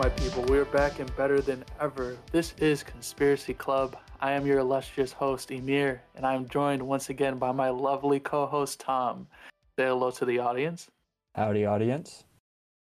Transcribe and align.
My 0.00 0.08
people. 0.08 0.42
We 0.44 0.56
are 0.56 0.64
back 0.64 0.98
and 0.98 1.14
better 1.14 1.42
than 1.42 1.62
ever. 1.78 2.16
This 2.32 2.54
is 2.56 2.82
Conspiracy 2.82 3.52
Club. 3.52 3.98
I 4.22 4.32
am 4.32 4.46
your 4.46 4.60
illustrious 4.60 5.12
host, 5.12 5.50
Emir, 5.50 6.00
and 6.14 6.24
I 6.24 6.32
am 6.32 6.48
joined 6.48 6.80
once 6.80 7.10
again 7.10 7.36
by 7.36 7.52
my 7.52 7.68
lovely 7.68 8.18
co 8.18 8.46
host, 8.46 8.80
Tom. 8.80 9.26
Say 9.78 9.84
hello 9.84 10.10
to 10.12 10.24
the 10.24 10.38
audience. 10.38 10.90
Howdy, 11.34 11.66
audience. 11.66 12.24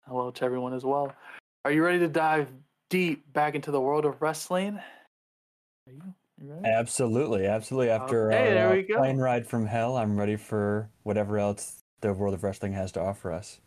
Hello 0.08 0.32
to 0.32 0.45
everyone 0.45 0.73
as 0.73 0.86
well. 0.86 1.13
Are 1.66 1.73
you 1.73 1.84
ready 1.84 2.00
to 2.00 2.08
dive 2.08 2.48
deep 2.89 3.34
back 3.34 3.55
into 3.55 3.72
the 3.72 3.81
world 3.81 4.05
of 4.05 4.22
wrestling? 4.22 4.78
Are 4.78 5.91
you? 5.91 6.14
you 6.41 6.50
ready? 6.50 6.66
Absolutely, 6.66 7.45
absolutely. 7.45 7.89
After 7.89 8.31
Okay, 8.31 8.58
our 8.58 8.80
uh, 8.80 8.84
plane 9.02 9.17
ride 9.17 9.45
from 9.45 9.66
hell, 9.66 9.98
I'm 9.98 10.17
ready 10.17 10.38
for 10.38 10.89
whatever 11.03 11.38
else 11.38 11.84
the 12.00 12.14
world 12.14 12.34
of 12.34 12.45
wrestling 12.45 12.72
has 12.72 12.94
to 12.94 13.02
offer 13.02 13.34
us. 13.34 13.59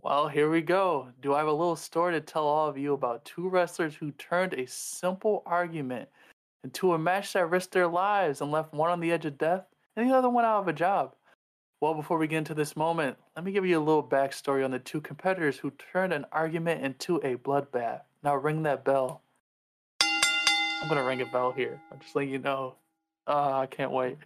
Well, 0.00 0.28
here 0.28 0.50
we 0.50 0.62
go. 0.62 1.08
Do 1.20 1.34
I 1.34 1.38
have 1.38 1.48
a 1.48 1.52
little 1.52 1.76
story 1.76 2.12
to 2.12 2.20
tell 2.20 2.46
all 2.46 2.68
of 2.68 2.78
you 2.78 2.94
about 2.94 3.24
two 3.24 3.48
wrestlers 3.48 3.94
who 3.94 4.10
turned 4.12 4.54
a 4.54 4.66
simple 4.66 5.42
argument 5.46 6.08
into 6.64 6.94
a 6.94 6.98
match 6.98 7.32
that 7.34 7.50
risked 7.50 7.72
their 7.72 7.86
lives 7.86 8.40
and 8.40 8.50
left 8.50 8.72
one 8.72 8.90
on 8.90 9.00
the 9.00 9.12
edge 9.12 9.26
of 9.26 9.38
death 9.38 9.66
and 9.96 10.08
the 10.08 10.14
other 10.14 10.30
one 10.30 10.44
out 10.44 10.60
of 10.60 10.68
a 10.68 10.72
job? 10.72 11.14
Well, 11.80 11.94
before 11.94 12.18
we 12.18 12.28
get 12.28 12.38
into 12.38 12.54
this 12.54 12.76
moment, 12.76 13.16
let 13.36 13.44
me 13.44 13.52
give 13.52 13.66
you 13.66 13.78
a 13.78 13.80
little 13.80 14.02
backstory 14.02 14.64
on 14.64 14.70
the 14.70 14.78
two 14.78 15.00
competitors 15.00 15.58
who 15.58 15.72
turned 15.72 16.12
an 16.12 16.24
argument 16.32 16.84
into 16.84 17.16
a 17.16 17.36
bloodbath. 17.36 18.02
Now 18.22 18.36
ring 18.36 18.62
that 18.62 18.84
bell. 18.84 19.22
I'm 20.00 20.88
gonna 20.88 21.04
ring 21.04 21.22
a 21.22 21.26
bell 21.26 21.52
here. 21.52 21.80
I'm 21.90 21.98
just 22.00 22.14
letting 22.16 22.30
you 22.30 22.38
know. 22.38 22.76
Uh, 23.26 23.58
I 23.58 23.66
can't 23.66 23.92
wait. 23.92 24.16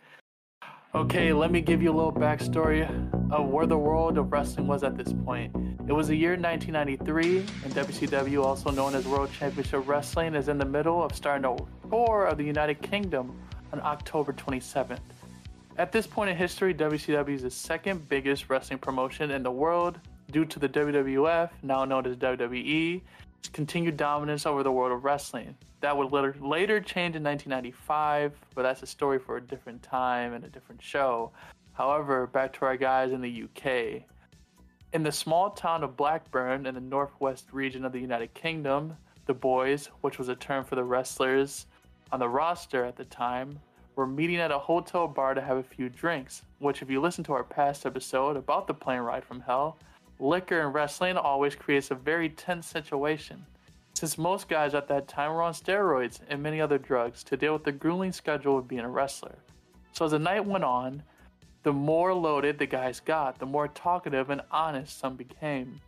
Okay, 0.94 1.32
let 1.32 1.50
me 1.50 1.60
give 1.60 1.82
you 1.82 1.90
a 1.90 1.96
little 1.96 2.12
backstory 2.12 2.86
of 3.30 3.48
where 3.48 3.66
the 3.66 3.76
world 3.76 4.18
of 4.18 4.30
wrestling 4.30 4.66
was 4.66 4.84
at 4.84 4.96
this 4.96 5.12
point. 5.24 5.54
It 5.88 5.92
was 5.92 6.08
the 6.08 6.14
year 6.14 6.36
1993, 6.36 7.38
and 7.38 7.74
WCW, 7.74 8.44
also 8.44 8.70
known 8.70 8.94
as 8.94 9.06
World 9.06 9.30
Championship 9.32 9.86
Wrestling, 9.86 10.34
is 10.34 10.48
in 10.48 10.58
the 10.58 10.64
middle 10.64 11.02
of 11.02 11.14
starting 11.14 11.44
a 11.44 11.88
tour 11.88 12.26
of 12.26 12.38
the 12.38 12.44
United 12.44 12.80
Kingdom 12.82 13.36
on 13.72 13.80
October 13.80 14.32
27th. 14.32 15.00
At 15.76 15.92
this 15.92 16.06
point 16.06 16.30
in 16.30 16.36
history, 16.36 16.72
WCW 16.72 17.34
is 17.34 17.42
the 17.42 17.50
second 17.50 18.08
biggest 18.08 18.48
wrestling 18.48 18.78
promotion 18.78 19.32
in 19.32 19.42
the 19.42 19.50
world 19.50 19.98
due 20.30 20.44
to 20.44 20.58
the 20.58 20.68
WWF, 20.68 21.50
now 21.62 21.84
known 21.84 22.06
as 22.06 22.16
WWE, 22.16 23.02
its 23.38 23.48
continued 23.48 23.96
dominance 23.96 24.46
over 24.46 24.62
the 24.62 24.72
world 24.72 24.92
of 24.92 25.04
wrestling. 25.04 25.56
That 25.80 25.96
would 25.96 26.10
later, 26.12 26.34
later 26.40 26.80
change 26.80 27.16
in 27.16 27.22
1995, 27.22 28.32
but 28.54 28.62
that's 28.62 28.82
a 28.82 28.86
story 28.86 29.18
for 29.18 29.36
a 29.36 29.40
different 29.40 29.82
time 29.82 30.32
and 30.32 30.44
a 30.44 30.48
different 30.48 30.80
show. 30.80 31.32
However, 31.76 32.26
back 32.26 32.54
to 32.54 32.64
our 32.64 32.76
guys 32.76 33.12
in 33.12 33.20
the 33.20 33.44
UK. 33.44 34.02
In 34.94 35.02
the 35.02 35.12
small 35.12 35.50
town 35.50 35.84
of 35.84 35.94
Blackburn 35.94 36.64
in 36.64 36.74
the 36.74 36.80
northwest 36.80 37.52
region 37.52 37.84
of 37.84 37.92
the 37.92 37.98
United 37.98 38.32
Kingdom, 38.32 38.96
the 39.26 39.34
boys, 39.34 39.90
which 40.00 40.18
was 40.18 40.30
a 40.30 40.36
term 40.36 40.64
for 40.64 40.74
the 40.74 40.84
wrestlers 40.84 41.66
on 42.12 42.18
the 42.18 42.28
roster 42.28 42.82
at 42.82 42.96
the 42.96 43.04
time, 43.04 43.60
were 43.94 44.06
meeting 44.06 44.36
at 44.36 44.50
a 44.50 44.58
hotel 44.58 45.06
bar 45.06 45.34
to 45.34 45.40
have 45.42 45.58
a 45.58 45.62
few 45.62 45.90
drinks. 45.90 46.42
Which, 46.60 46.80
if 46.80 46.88
you 46.88 46.98
listen 46.98 47.24
to 47.24 47.34
our 47.34 47.44
past 47.44 47.84
episode 47.84 48.38
about 48.38 48.66
the 48.66 48.74
plane 48.74 49.00
ride 49.00 49.24
from 49.24 49.40
hell, 49.40 49.76
liquor 50.18 50.62
and 50.62 50.72
wrestling 50.72 51.18
always 51.18 51.54
creates 51.54 51.90
a 51.90 51.94
very 51.94 52.30
tense 52.30 52.66
situation. 52.66 53.44
Since 53.92 54.16
most 54.16 54.48
guys 54.48 54.74
at 54.74 54.88
that 54.88 55.08
time 55.08 55.30
were 55.30 55.42
on 55.42 55.52
steroids 55.52 56.20
and 56.30 56.42
many 56.42 56.58
other 56.58 56.78
drugs 56.78 57.22
to 57.24 57.36
deal 57.36 57.52
with 57.52 57.64
the 57.64 57.72
grueling 57.72 58.12
schedule 58.12 58.56
of 58.56 58.66
being 58.66 58.80
a 58.80 58.88
wrestler. 58.88 59.36
So 59.92 60.06
as 60.06 60.12
the 60.12 60.18
night 60.18 60.46
went 60.46 60.64
on, 60.64 61.02
the 61.66 61.72
more 61.72 62.14
loaded 62.14 62.60
the 62.60 62.66
guys 62.66 63.00
got, 63.00 63.40
the 63.40 63.44
more 63.44 63.66
talkative 63.66 64.30
and 64.30 64.40
honest 64.52 65.00
some 65.00 65.16
became. 65.16 65.80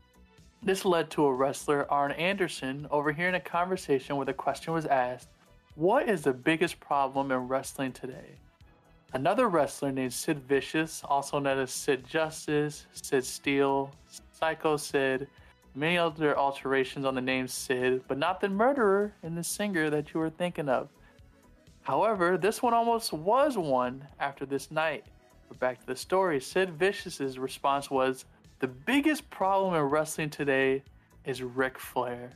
This 0.61 0.85
led 0.85 1.09
to 1.13 1.25
a 1.25 1.33
wrestler, 1.33 1.89
Arn 1.89 2.11
Anderson, 2.11 2.89
overhearing 2.91 3.37
a 3.37 3.41
conversation 3.41 4.17
where 4.17 4.27
the 4.27 4.33
question 4.33 4.73
was 4.73 4.87
asked, 4.87 5.29
What 5.77 6.09
is 6.09 6.23
the 6.23 6.33
biggest 6.33 6.81
problem 6.81 7.31
in 7.31 7.47
wrestling 7.47 7.93
today? 7.93 8.41
Another 9.13 9.49
wrestler 9.49 9.93
named 9.93 10.13
Sid 10.13 10.41
Vicious, 10.49 11.05
also 11.05 11.39
known 11.39 11.61
as 11.61 11.71
Sid 11.71 12.05
Justice, 12.05 12.87
Sid 12.93 13.25
Steel, 13.25 13.93
Psycho 14.33 14.77
Sid, 14.77 15.29
many 15.77 15.97
other 15.97 16.37
alterations 16.37 17.05
on 17.05 17.15
the 17.15 17.21
name 17.21 17.47
Sid, 17.47 18.03
but 18.09 18.19
not 18.19 18.41
the 18.41 18.49
murderer 18.49 19.13
and 19.23 19.39
the 19.39 19.45
singer 19.45 19.91
that 19.91 20.13
you 20.13 20.19
were 20.19 20.29
thinking 20.29 20.69
of. 20.69 20.89
However, 21.83 22.37
this 22.37 22.63
one 22.63 22.75
almost 22.75 23.13
was 23.13 23.57
one 23.57 24.09
after 24.19 24.45
this 24.45 24.73
night. 24.73 25.05
But 25.49 25.59
back 25.59 25.81
to 25.81 25.87
the 25.87 25.97
story, 25.97 26.41
Sid 26.41 26.71
Vicious's 26.71 27.39
response 27.39 27.91
was 27.91 28.25
The 28.61 28.69
biggest 28.69 29.31
problem 29.31 29.75
in 29.75 29.83
wrestling 29.83 30.31
today 30.31 30.83
is 31.25 31.43
Ric 31.43 31.79
Flair. 31.79 32.33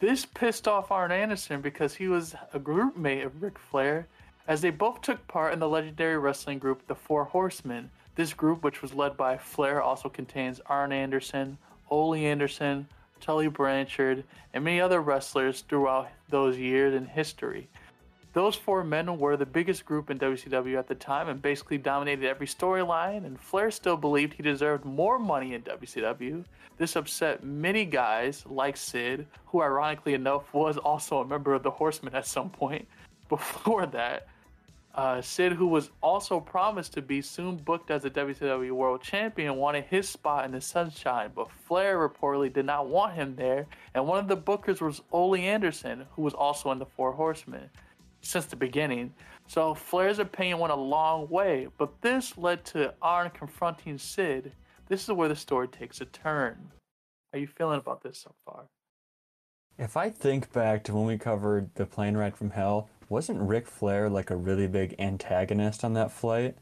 This 0.00 0.26
pissed 0.26 0.68
off 0.68 0.90
Arn 0.90 1.12
Anderson 1.12 1.60
because 1.60 1.94
he 1.94 2.08
was 2.08 2.34
a 2.52 2.58
group 2.58 2.96
mate 2.96 3.22
of 3.22 3.42
Ric 3.42 3.58
Flair, 3.58 4.06
as 4.46 4.60
they 4.60 4.70
both 4.70 5.00
took 5.00 5.26
part 5.26 5.52
in 5.52 5.60
the 5.60 5.68
legendary 5.68 6.18
wrestling 6.18 6.58
group 6.58 6.86
The 6.86 6.94
Four 6.94 7.24
Horsemen. 7.24 7.90
This 8.14 8.34
group, 8.34 8.62
which 8.62 8.82
was 8.82 8.94
led 8.94 9.16
by 9.16 9.38
Flair, 9.38 9.80
also 9.80 10.08
contains 10.08 10.60
Arn 10.66 10.92
Anderson, 10.92 11.58
Ole 11.90 12.14
Anderson, 12.14 12.86
Tully 13.20 13.48
Blanchard, 13.48 14.24
and 14.52 14.64
many 14.64 14.80
other 14.80 15.00
wrestlers 15.00 15.62
throughout 15.62 16.08
those 16.28 16.58
years 16.58 16.94
in 16.94 17.06
history. 17.06 17.68
Those 18.34 18.56
four 18.56 18.82
men 18.82 19.16
were 19.16 19.36
the 19.36 19.46
biggest 19.46 19.86
group 19.86 20.10
in 20.10 20.18
WCW 20.18 20.76
at 20.76 20.88
the 20.88 20.96
time 20.96 21.28
and 21.28 21.40
basically 21.40 21.78
dominated 21.78 22.28
every 22.28 22.48
storyline, 22.48 23.24
and 23.24 23.38
Flair 23.38 23.70
still 23.70 23.96
believed 23.96 24.34
he 24.34 24.42
deserved 24.42 24.84
more 24.84 25.20
money 25.20 25.54
in 25.54 25.62
WCW. 25.62 26.44
This 26.76 26.96
upset 26.96 27.44
many 27.44 27.84
guys 27.84 28.44
like 28.44 28.76
Sid, 28.76 29.28
who 29.46 29.62
ironically 29.62 30.14
enough 30.14 30.52
was 30.52 30.76
also 30.78 31.18
a 31.18 31.24
member 31.24 31.54
of 31.54 31.62
the 31.62 31.70
Horsemen 31.70 32.16
at 32.16 32.26
some 32.26 32.50
point 32.50 32.88
before 33.28 33.86
that. 33.86 34.26
Uh, 34.96 35.22
Sid, 35.22 35.52
who 35.52 35.68
was 35.68 35.90
also 36.02 36.40
promised 36.40 36.92
to 36.94 37.02
be 37.02 37.22
soon 37.22 37.54
booked 37.56 37.92
as 37.92 38.04
a 38.04 38.10
WCW 38.10 38.72
World 38.72 39.00
Champion, 39.00 39.54
wanted 39.56 39.84
his 39.84 40.08
spot 40.08 40.44
in 40.44 40.50
the 40.50 40.60
sunshine, 40.60 41.30
but 41.36 41.52
Flair 41.52 42.08
reportedly 42.08 42.52
did 42.52 42.66
not 42.66 42.88
want 42.88 43.14
him 43.14 43.36
there, 43.36 43.68
and 43.94 44.08
one 44.08 44.18
of 44.18 44.26
the 44.26 44.36
bookers 44.36 44.80
was 44.80 45.02
Ole 45.12 45.36
Anderson, 45.36 46.06
who 46.16 46.22
was 46.22 46.34
also 46.34 46.72
in 46.72 46.80
the 46.80 46.86
Four 46.86 47.12
Horsemen 47.12 47.70
since 48.24 48.46
the 48.46 48.56
beginning. 48.56 49.12
So 49.46 49.74
Flair's 49.74 50.18
opinion 50.18 50.58
went 50.58 50.72
a 50.72 50.76
long 50.76 51.28
way, 51.28 51.68
but 51.78 52.00
this 52.00 52.36
led 52.38 52.64
to 52.66 52.94
Arn 53.02 53.30
confronting 53.30 53.98
Sid. 53.98 54.52
This 54.88 55.04
is 55.04 55.12
where 55.12 55.28
the 55.28 55.36
story 55.36 55.68
takes 55.68 56.00
a 56.00 56.06
turn. 56.06 56.70
How 57.32 57.38
you 57.38 57.46
feeling 57.46 57.78
about 57.78 58.02
this 58.02 58.18
so 58.18 58.34
far? 58.44 58.64
If 59.78 59.96
I 59.96 60.08
think 60.08 60.52
back 60.52 60.84
to 60.84 60.94
when 60.94 61.06
we 61.06 61.18
covered 61.18 61.74
the 61.74 61.84
plane 61.84 62.16
ride 62.16 62.36
from 62.36 62.50
hell, 62.50 62.88
wasn't 63.08 63.40
Ric 63.40 63.66
Flair 63.66 64.08
like 64.08 64.30
a 64.30 64.36
really 64.36 64.66
big 64.66 64.94
antagonist 64.98 65.84
on 65.84 65.94
that 65.94 66.12
flight? 66.12 66.56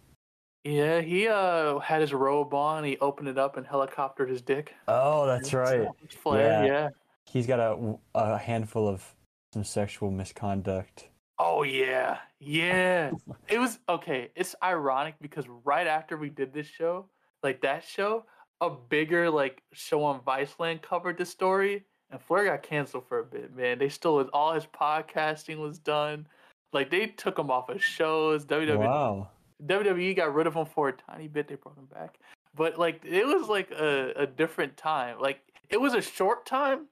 Yeah, 0.64 1.00
he 1.00 1.28
uh 1.28 1.78
had 1.80 2.00
his 2.00 2.12
robe 2.12 2.54
on. 2.54 2.84
He 2.84 2.96
opened 2.98 3.28
it 3.28 3.38
up 3.38 3.56
and 3.56 3.66
helicoptered 3.66 4.28
his 4.28 4.42
dick. 4.42 4.74
Oh, 4.88 5.26
that's 5.26 5.52
right. 5.52 5.88
Flair, 6.22 6.64
Yeah. 6.64 6.64
yeah. 6.64 6.88
He's 7.30 7.46
got 7.46 7.60
a, 7.60 7.98
a 8.14 8.38
handful 8.38 8.88
of 8.88 9.14
some 9.52 9.64
sexual 9.64 10.10
misconduct. 10.10 11.08
Oh 11.44 11.64
yeah, 11.64 12.18
yeah. 12.38 13.10
it 13.48 13.58
was 13.58 13.80
okay. 13.88 14.30
It's 14.36 14.54
ironic 14.62 15.16
because 15.20 15.44
right 15.64 15.88
after 15.88 16.16
we 16.16 16.30
did 16.30 16.54
this 16.54 16.68
show, 16.68 17.06
like 17.42 17.60
that 17.62 17.82
show, 17.82 18.26
a 18.60 18.70
bigger 18.70 19.28
like 19.28 19.60
show 19.72 20.04
on 20.04 20.20
Viceland 20.20 20.82
covered 20.82 21.18
the 21.18 21.26
story, 21.26 21.82
and 22.12 22.20
Flair 22.20 22.44
got 22.44 22.62
canceled 22.62 23.08
for 23.08 23.18
a 23.18 23.24
bit. 23.24 23.56
Man, 23.56 23.80
they 23.80 23.88
stole 23.88 24.20
his, 24.20 24.28
all 24.32 24.52
his 24.54 24.66
podcasting 24.66 25.58
was 25.58 25.80
done. 25.80 26.28
Like 26.72 26.90
they 26.90 27.08
took 27.08 27.40
him 27.40 27.50
off 27.50 27.68
of 27.70 27.82
shows. 27.82 28.46
WWE 28.46 28.78
Wow. 28.78 29.28
WWE 29.66 30.14
got 30.14 30.32
rid 30.32 30.46
of 30.46 30.54
him 30.54 30.66
for 30.66 30.90
a 30.90 30.92
tiny 30.92 31.26
bit. 31.26 31.48
They 31.48 31.56
brought 31.56 31.76
him 31.76 31.86
back, 31.86 32.20
but 32.54 32.78
like 32.78 33.04
it 33.04 33.26
was 33.26 33.48
like 33.48 33.72
a, 33.72 34.12
a 34.14 34.26
different 34.28 34.76
time. 34.76 35.18
Like 35.18 35.40
it 35.70 35.80
was 35.80 35.94
a 35.94 36.02
short 36.02 36.46
time. 36.46 36.86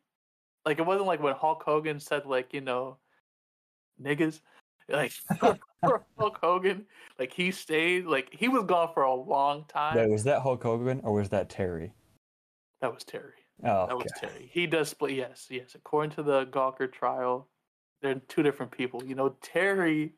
Like 0.67 0.81
it 0.81 0.87
wasn't 0.87 1.07
like 1.07 1.23
when 1.23 1.35
Hulk 1.35 1.63
Hogan 1.63 2.01
said 2.01 2.27
like 2.27 2.53
you 2.53 2.61
know, 2.61 2.97
niggas. 4.03 4.41
Like 4.89 5.13
Hulk 6.19 6.39
Hogan, 6.43 6.85
like 7.19 7.33
he 7.33 7.51
stayed. 7.51 8.07
Like 8.07 8.29
he 8.33 8.49
was 8.49 8.65
gone 8.65 8.91
for 8.93 9.05
a 9.05 9.15
long 9.15 9.65
time. 9.69 9.97
Wait, 9.97 10.11
was 10.11 10.25
that 10.25 10.43
Hulk 10.43 10.63
Hogan 10.63 11.01
or 11.05 11.13
was 11.15 11.29
that 11.31 11.49
Terry? 11.49 11.93
that 12.81 12.93
was 12.93 13.05
Terry. 13.05 13.35
Oh, 13.63 13.87
That 13.87 13.97
was. 13.97 14.07
Terry. 14.19 14.51
He 14.51 14.67
does 14.67 14.89
split. 14.89 15.13
Yes, 15.13 15.47
yes. 15.51 15.75
According 15.75 16.13
to 16.13 16.23
the 16.23 16.47
Gawker 16.47 16.91
trial, 16.91 17.49
they're 18.01 18.15
two 18.15 18.43
different 18.43 18.73
people. 18.73 19.05
You 19.05 19.15
know, 19.15 19.37
Terry 19.43 20.15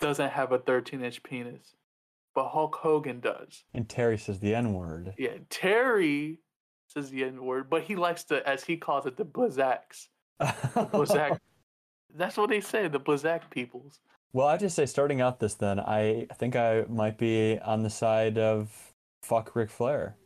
doesn't 0.00 0.30
have 0.30 0.52
a 0.52 0.58
13 0.58 1.04
inch 1.04 1.22
penis, 1.22 1.74
but 2.34 2.48
Hulk 2.48 2.74
Hogan 2.74 3.20
does. 3.20 3.64
And 3.74 3.88
Terry 3.88 4.16
says 4.16 4.40
the 4.40 4.54
N 4.54 4.72
word. 4.72 5.12
Yeah, 5.18 5.36
Terry 5.50 6.38
says 6.86 7.10
the 7.10 7.24
N 7.24 7.44
word, 7.44 7.68
but 7.68 7.82
he 7.82 7.96
likes 7.96 8.24
to, 8.24 8.46
as 8.48 8.64
he 8.64 8.76
calls 8.76 9.06
it, 9.06 9.16
the 9.16 9.24
Blizzacs. 9.24 10.08
Blizzac. 10.40 11.38
That's 12.14 12.36
what 12.36 12.50
they 12.50 12.60
say, 12.60 12.88
the 12.88 13.00
Blazak 13.00 13.50
peoples. 13.50 14.00
well, 14.32 14.46
I 14.46 14.52
have 14.52 14.60
to 14.60 14.70
say, 14.70 14.86
starting 14.86 15.20
out 15.20 15.40
this, 15.40 15.54
then 15.54 15.80
I 15.80 16.26
think 16.34 16.56
I 16.56 16.84
might 16.88 17.18
be 17.18 17.58
on 17.64 17.82
the 17.82 17.90
side 17.90 18.38
of 18.38 18.92
fuck 19.22 19.54
Ric 19.54 19.70
Flair. 19.70 20.16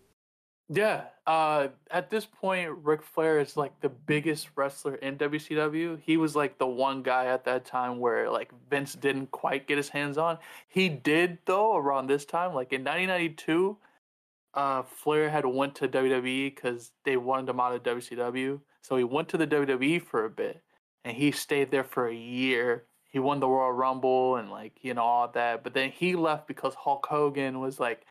Yeah, 0.69 1.03
Uh, 1.27 1.69
at 1.91 2.11
this 2.11 2.25
point, 2.27 2.71
Ric 2.83 3.03
Flair 3.03 3.39
is 3.39 3.57
like 3.57 3.79
the 3.81 3.89
biggest 3.89 4.49
wrestler 4.57 4.97
in 4.97 5.17
WCW. 5.19 6.01
He 6.03 6.17
was 6.17 6.35
like 6.35 6.59
the 6.59 6.67
one 6.67 7.03
guy 7.03 7.27
at 7.27 7.45
that 7.45 7.65
time 7.65 8.01
where 8.01 8.29
like 8.31 8.51
Vince 8.71 8.95
didn't 8.95 9.31
quite 9.31 9.69
get 9.69 9.77
his 9.77 9.89
hands 9.91 10.19
on. 10.19 10.39
He 10.67 10.89
did 10.89 11.39
though 11.45 11.77
around 11.77 12.07
this 12.09 12.25
time, 12.25 12.55
like 12.55 12.73
in 12.73 12.83
1992. 12.83 13.77
Uh, 14.55 14.83
Flair 14.83 15.31
had 15.31 15.47
went 15.47 15.75
to 15.77 15.89
WWE 15.89 16.55
because 16.55 16.91
they 17.05 17.17
wanted 17.17 17.49
him 17.49 17.61
out 17.61 17.75
of 17.75 17.83
WCW, 17.83 18.61
so 18.83 18.97
he 18.97 19.05
went 19.05 19.29
to 19.29 19.39
the 19.39 19.47
WWE 19.47 20.03
for 20.03 20.25
a 20.25 20.31
bit, 20.31 20.63
and 21.05 21.17
he 21.17 21.33
stayed 21.33 21.71
there 21.71 21.85
for 21.85 22.09
a 22.09 22.15
year. 22.15 22.85
He 23.05 23.19
won 23.19 23.41
the 23.41 23.49
Royal 23.49 23.73
Rumble 23.73 24.37
and 24.37 24.51
like 24.51 24.73
you 24.83 24.95
know 24.95 25.03
all 25.03 25.29
that, 25.29 25.63
but 25.63 25.75
then 25.75 25.91
he 25.91 26.15
left 26.15 26.47
because 26.47 26.75
Hulk 26.75 27.07
Hogan 27.07 27.61
was 27.61 27.79
like 27.79 28.07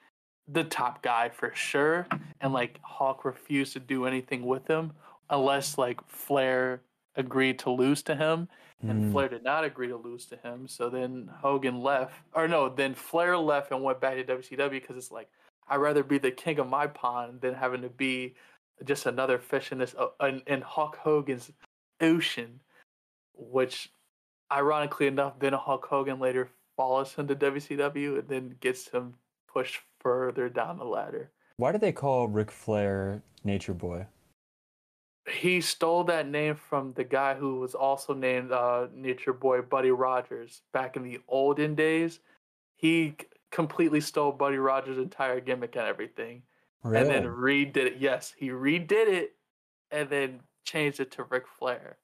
the 0.47 0.63
top 0.63 1.01
guy 1.01 1.29
for 1.29 1.51
sure, 1.55 2.07
and 2.41 2.53
like 2.53 2.79
Hulk 2.83 3.25
refused 3.25 3.73
to 3.73 3.79
do 3.79 4.05
anything 4.05 4.45
with 4.45 4.67
him 4.67 4.93
unless 5.29 5.77
like 5.77 5.99
Flair 6.07 6.81
agreed 7.15 7.59
to 7.59 7.69
lose 7.69 8.01
to 8.03 8.15
him, 8.15 8.47
and 8.81 9.05
Mm. 9.05 9.11
Flair 9.11 9.29
did 9.29 9.43
not 9.43 9.63
agree 9.63 9.88
to 9.88 9.97
lose 9.97 10.25
to 10.27 10.38
him. 10.38 10.67
So 10.67 10.89
then 10.89 11.29
Hogan 11.41 11.81
left, 11.81 12.15
or 12.33 12.47
no, 12.47 12.69
then 12.69 12.93
Flair 12.93 13.38
left 13.38 13.71
and 13.71 13.83
went 13.83 13.99
back 13.99 14.15
to 14.15 14.23
WCW 14.23 14.69
because 14.71 14.97
it's 14.97 15.11
like 15.11 15.29
I'd 15.67 15.77
rather 15.77 16.03
be 16.03 16.17
the 16.17 16.31
king 16.31 16.59
of 16.59 16.67
my 16.67 16.88
pond 16.88 17.41
than 17.41 17.53
having 17.53 17.81
to 17.81 17.89
be 17.89 18.35
just 18.83 19.05
another 19.05 19.38
fish 19.38 19.71
in 19.71 19.77
this 19.77 19.95
uh, 19.97 20.07
in, 20.25 20.41
in 20.47 20.61
Hulk 20.61 20.97
Hogan's 20.97 21.51
ocean, 22.01 22.59
which 23.33 23.91
ironically 24.51 25.07
enough, 25.07 25.39
then 25.39 25.53
Hulk 25.53 25.87
Hogan 25.89 26.19
later 26.19 26.49
follows 26.75 27.13
him 27.13 27.27
to 27.27 27.35
WCW 27.35 28.19
and 28.19 28.27
then 28.27 28.55
gets 28.59 28.89
him 28.89 29.15
pushed 29.51 29.81
further 29.99 30.49
down 30.49 30.77
the 30.77 30.85
ladder. 30.85 31.31
Why 31.57 31.71
do 31.71 31.77
they 31.77 31.91
call 31.91 32.27
Ric 32.27 32.51
Flair 32.51 33.21
Nature 33.43 33.73
Boy? 33.73 34.07
He 35.29 35.61
stole 35.61 36.03
that 36.05 36.27
name 36.27 36.55
from 36.55 36.93
the 36.93 37.03
guy 37.03 37.35
who 37.35 37.59
was 37.59 37.75
also 37.75 38.13
named 38.13 38.51
uh, 38.51 38.87
Nature 38.93 39.33
Boy 39.33 39.61
Buddy 39.61 39.91
Rogers 39.91 40.63
back 40.73 40.95
in 40.95 41.03
the 41.03 41.19
olden 41.27 41.75
days. 41.75 42.19
He 42.75 43.15
completely 43.51 44.01
stole 44.01 44.31
Buddy 44.31 44.57
Rogers' 44.57 44.97
entire 44.97 45.39
gimmick 45.39 45.75
and 45.75 45.85
everything, 45.85 46.41
and 46.83 47.07
then 47.07 47.25
redid 47.25 47.77
it. 47.77 47.97
Yes, 47.99 48.33
he 48.35 48.49
redid 48.49 49.07
it, 49.07 49.35
and 49.91 50.09
then 50.09 50.39
changed 50.65 50.99
it 50.99 51.11
to 51.11 51.23
Ric 51.23 51.45
Flair 51.47 51.97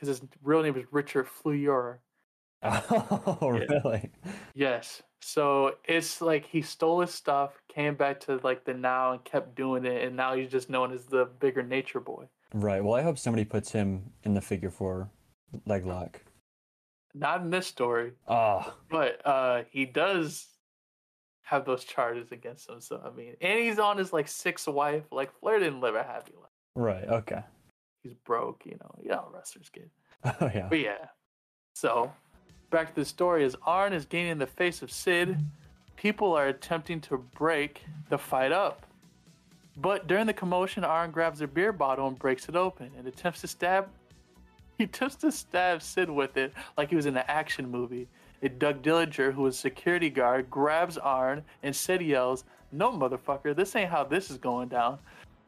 because 0.00 0.18
his 0.18 0.28
real 0.42 0.62
name 0.62 0.76
is 0.76 0.84
Richard 0.90 1.26
Fliehr. 1.26 1.98
Oh, 2.62 3.38
Yeah. 3.58 3.66
really? 3.84 4.10
Yes. 4.54 5.02
So 5.22 5.76
it's 5.84 6.20
like 6.22 6.46
he 6.46 6.62
stole 6.62 7.00
his 7.00 7.12
stuff, 7.12 7.52
came 7.68 7.94
back 7.94 8.20
to 8.20 8.40
like 8.42 8.64
the 8.64 8.72
now 8.74 9.12
and 9.12 9.24
kept 9.24 9.54
doing 9.54 9.84
it, 9.84 10.02
and 10.04 10.16
now 10.16 10.34
he's 10.34 10.50
just 10.50 10.70
known 10.70 10.92
as 10.92 11.04
the 11.06 11.26
bigger 11.40 11.62
nature 11.62 12.00
boy. 12.00 12.28
Right. 12.54 12.82
Well, 12.82 12.94
I 12.94 13.02
hope 13.02 13.18
somebody 13.18 13.44
puts 13.44 13.72
him 13.72 14.12
in 14.24 14.34
the 14.34 14.40
figure 14.40 14.70
four 14.70 15.10
leg 15.66 15.84
lock. 15.86 16.22
Not 17.14 17.42
in 17.42 17.50
this 17.50 17.66
story, 17.66 18.12
Oh, 18.28 18.74
but 18.88 19.20
uh 19.26 19.62
he 19.70 19.84
does 19.84 20.46
have 21.42 21.64
those 21.64 21.84
charges 21.84 22.30
against 22.32 22.68
him. 22.68 22.80
So 22.80 23.00
I 23.04 23.10
mean, 23.14 23.36
and 23.40 23.58
he's 23.58 23.78
on 23.78 23.98
his 23.98 24.12
like 24.12 24.28
sixth 24.28 24.68
wife. 24.68 25.04
Like 25.10 25.32
Flair 25.40 25.58
didn't 25.58 25.80
live 25.80 25.94
a 25.96 26.02
happy 26.02 26.32
life. 26.40 26.50
right. 26.76 27.04
Okay. 27.04 27.42
He's 28.02 28.14
broke, 28.24 28.62
you 28.64 28.76
know. 28.80 28.94
Yeah, 29.02 29.20
wrestlers 29.32 29.70
get. 29.70 29.90
Oh, 30.40 30.50
yeah. 30.54 30.66
But 30.68 30.80
yeah. 30.80 31.06
So 31.74 32.12
back 32.70 32.88
to 32.88 32.94
the 32.94 33.04
story 33.04 33.44
as 33.44 33.56
Arn 33.64 33.92
is 33.92 34.04
gaining 34.04 34.38
the 34.38 34.46
face 34.46 34.82
of 34.82 34.92
Sid, 34.92 35.38
people 35.96 36.34
are 36.34 36.48
attempting 36.48 37.00
to 37.02 37.18
break 37.18 37.82
the 38.10 38.18
fight 38.18 38.52
up. 38.52 38.86
But 39.76 40.06
during 40.06 40.26
the 40.26 40.34
commotion, 40.34 40.84
Arn 40.84 41.10
grabs 41.10 41.40
a 41.40 41.46
beer 41.46 41.72
bottle 41.72 42.08
and 42.08 42.18
breaks 42.18 42.48
it 42.48 42.56
open 42.56 42.90
and 42.98 43.06
attempts 43.06 43.40
to 43.42 43.48
stab 43.48 43.88
he 44.80 44.84
attempts 44.84 45.16
to 45.16 45.30
stab 45.30 45.82
Sid 45.82 46.08
with 46.08 46.38
it 46.38 46.54
like 46.78 46.88
he 46.88 46.96
was 46.96 47.04
in 47.04 47.14
an 47.14 47.24
action 47.28 47.70
movie. 47.70 48.08
And 48.40 48.58
Doug 48.58 48.82
Dillinger, 48.82 49.30
who 49.30 49.42
was 49.42 49.58
security 49.58 50.08
guard, 50.08 50.48
grabs 50.48 50.96
Arn 50.96 51.44
and 51.62 51.76
Sid 51.76 52.00
yells, 52.00 52.44
No 52.72 52.90
motherfucker, 52.90 53.54
this 53.54 53.76
ain't 53.76 53.90
how 53.90 54.04
this 54.04 54.30
is 54.30 54.38
going 54.38 54.68
down. 54.68 54.98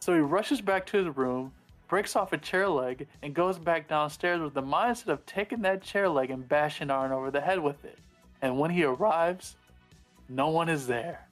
So 0.00 0.12
he 0.14 0.20
rushes 0.20 0.60
back 0.60 0.84
to 0.88 0.98
his 0.98 1.16
room, 1.16 1.50
breaks 1.92 2.16
off 2.16 2.32
a 2.32 2.38
chair 2.38 2.66
leg, 2.70 3.06
and 3.20 3.34
goes 3.34 3.58
back 3.58 3.86
downstairs 3.86 4.40
with 4.40 4.54
the 4.54 4.62
mindset 4.62 5.08
of 5.08 5.26
taking 5.26 5.60
that 5.60 5.82
chair 5.82 6.08
leg 6.08 6.30
and 6.30 6.48
bashing 6.48 6.90
Arn 6.90 7.12
over 7.12 7.30
the 7.30 7.38
head 7.38 7.58
with 7.58 7.84
it. 7.84 7.98
And 8.40 8.58
when 8.58 8.70
he 8.70 8.82
arrives, 8.82 9.56
no 10.30 10.48
one 10.48 10.70
is 10.70 10.86
there. 10.86 11.28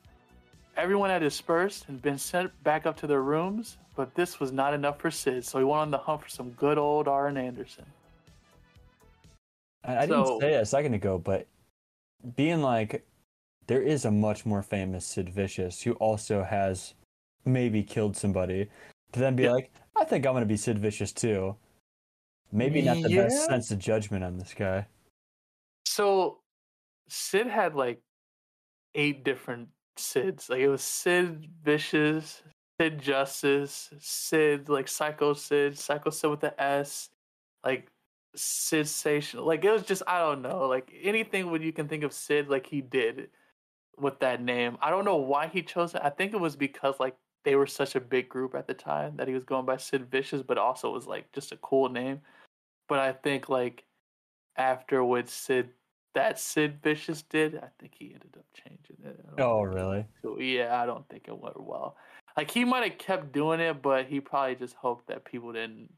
Everyone 0.76 1.08
had 1.08 1.20
dispersed 1.20 1.86
and 1.88 2.02
been 2.02 2.18
sent 2.18 2.52
back 2.62 2.84
up 2.84 2.98
to 2.98 3.06
their 3.06 3.22
rooms, 3.22 3.78
but 3.96 4.14
this 4.14 4.38
was 4.38 4.52
not 4.52 4.74
enough 4.74 4.98
for 5.00 5.10
Sid, 5.10 5.46
so 5.46 5.56
he 5.58 5.64
went 5.64 5.80
on 5.80 5.90
the 5.90 5.96
hunt 5.96 6.20
for 6.20 6.28
some 6.28 6.50
good 6.50 6.76
old 6.76 7.08
Arn 7.08 7.38
Anderson. 7.38 7.86
I, 9.82 10.00
I 10.00 10.06
So- 10.06 10.24
didn't 10.24 10.40
say 10.42 10.54
it 10.56 10.62
a 10.62 10.66
second 10.66 10.92
ago, 10.92 11.16
but 11.16 11.46
being 12.36 12.60
like, 12.60 13.02
there 13.66 13.80
is 13.80 14.04
a 14.04 14.10
much 14.10 14.44
more 14.44 14.62
famous 14.62 15.06
Sid 15.06 15.30
Vicious 15.30 15.80
who 15.80 15.92
also 15.94 16.42
has 16.42 16.92
maybe 17.46 17.82
killed 17.82 18.14
somebody. 18.14 18.68
To 19.12 19.20
then 19.20 19.34
be 19.34 19.44
Yeah. 19.44 19.52
like, 19.52 19.72
I 19.96 20.04
think 20.04 20.26
I'm 20.26 20.32
gonna 20.34 20.46
be 20.46 20.56
Sid 20.56 20.78
Vicious 20.78 21.12
too. 21.12 21.56
Maybe 22.52 22.82
not 22.82 23.02
the 23.02 23.10
Yeah. 23.10 23.22
best 23.24 23.46
sense 23.46 23.70
of 23.70 23.78
judgment 23.78 24.24
on 24.24 24.38
this 24.38 24.54
guy. 24.54 24.86
So 25.86 26.42
Sid 27.08 27.46
had 27.46 27.74
like 27.74 28.02
eight 28.94 29.24
different 29.24 29.68
Sids. 29.96 30.48
Like 30.48 30.60
it 30.60 30.68
was 30.68 30.82
Sid 30.82 31.46
Vicious, 31.62 32.42
Sid 32.80 33.00
Justice, 33.00 33.92
Sid 33.98 34.68
like 34.68 34.88
Psycho 34.88 35.34
Sid, 35.34 35.78
Psycho 35.78 36.10
Sid 36.10 36.30
with 36.30 36.40
the 36.40 36.60
S, 36.60 37.10
like 37.64 37.90
Sid 38.34 38.88
Station. 38.88 39.40
Like 39.40 39.64
it 39.64 39.70
was 39.70 39.82
just 39.82 40.02
I 40.06 40.18
don't 40.20 40.42
know. 40.42 40.66
Like 40.66 40.92
anything 41.02 41.50
when 41.50 41.62
you 41.62 41.72
can 41.72 41.88
think 41.88 42.04
of 42.04 42.12
Sid, 42.12 42.48
like 42.48 42.66
he 42.66 42.80
did 42.80 43.30
with 43.98 44.18
that 44.20 44.40
name. 44.42 44.78
I 44.80 44.90
don't 44.90 45.04
know 45.04 45.16
why 45.16 45.48
he 45.48 45.62
chose 45.62 45.94
it. 45.94 46.00
I 46.02 46.10
think 46.10 46.32
it 46.32 46.40
was 46.40 46.56
because 46.56 46.98
like 46.98 47.16
they 47.44 47.56
were 47.56 47.66
such 47.66 47.94
a 47.94 48.00
big 48.00 48.28
group 48.28 48.54
at 48.54 48.66
the 48.66 48.74
time 48.74 49.16
that 49.16 49.28
he 49.28 49.34
was 49.34 49.44
going 49.44 49.64
by 49.64 49.76
Sid 49.76 50.10
Vicious, 50.10 50.42
but 50.42 50.58
also 50.58 50.92
was 50.92 51.06
like 51.06 51.30
just 51.32 51.52
a 51.52 51.56
cool 51.58 51.88
name. 51.88 52.20
But 52.88 52.98
I 52.98 53.12
think 53.12 53.48
like 53.48 53.84
after 54.56 55.04
what 55.04 55.28
Sid 55.28 55.70
that 56.14 56.38
Sid 56.38 56.80
Vicious 56.82 57.22
did, 57.22 57.56
I 57.56 57.68
think 57.78 57.92
he 57.96 58.06
ended 58.06 58.36
up 58.36 58.44
changing 58.52 58.96
it. 59.04 59.24
Oh, 59.38 59.62
really? 59.62 60.04
So 60.22 60.38
yeah, 60.38 60.80
I 60.82 60.86
don't 60.86 61.08
think 61.08 61.28
it 61.28 61.38
went 61.38 61.60
well. 61.60 61.96
Like 62.36 62.50
he 62.50 62.64
might 62.64 62.88
have 62.88 62.98
kept 62.98 63.32
doing 63.32 63.60
it, 63.60 63.80
but 63.82 64.06
he 64.06 64.20
probably 64.20 64.56
just 64.56 64.74
hoped 64.74 65.06
that 65.08 65.24
people 65.24 65.52
didn't 65.52 65.92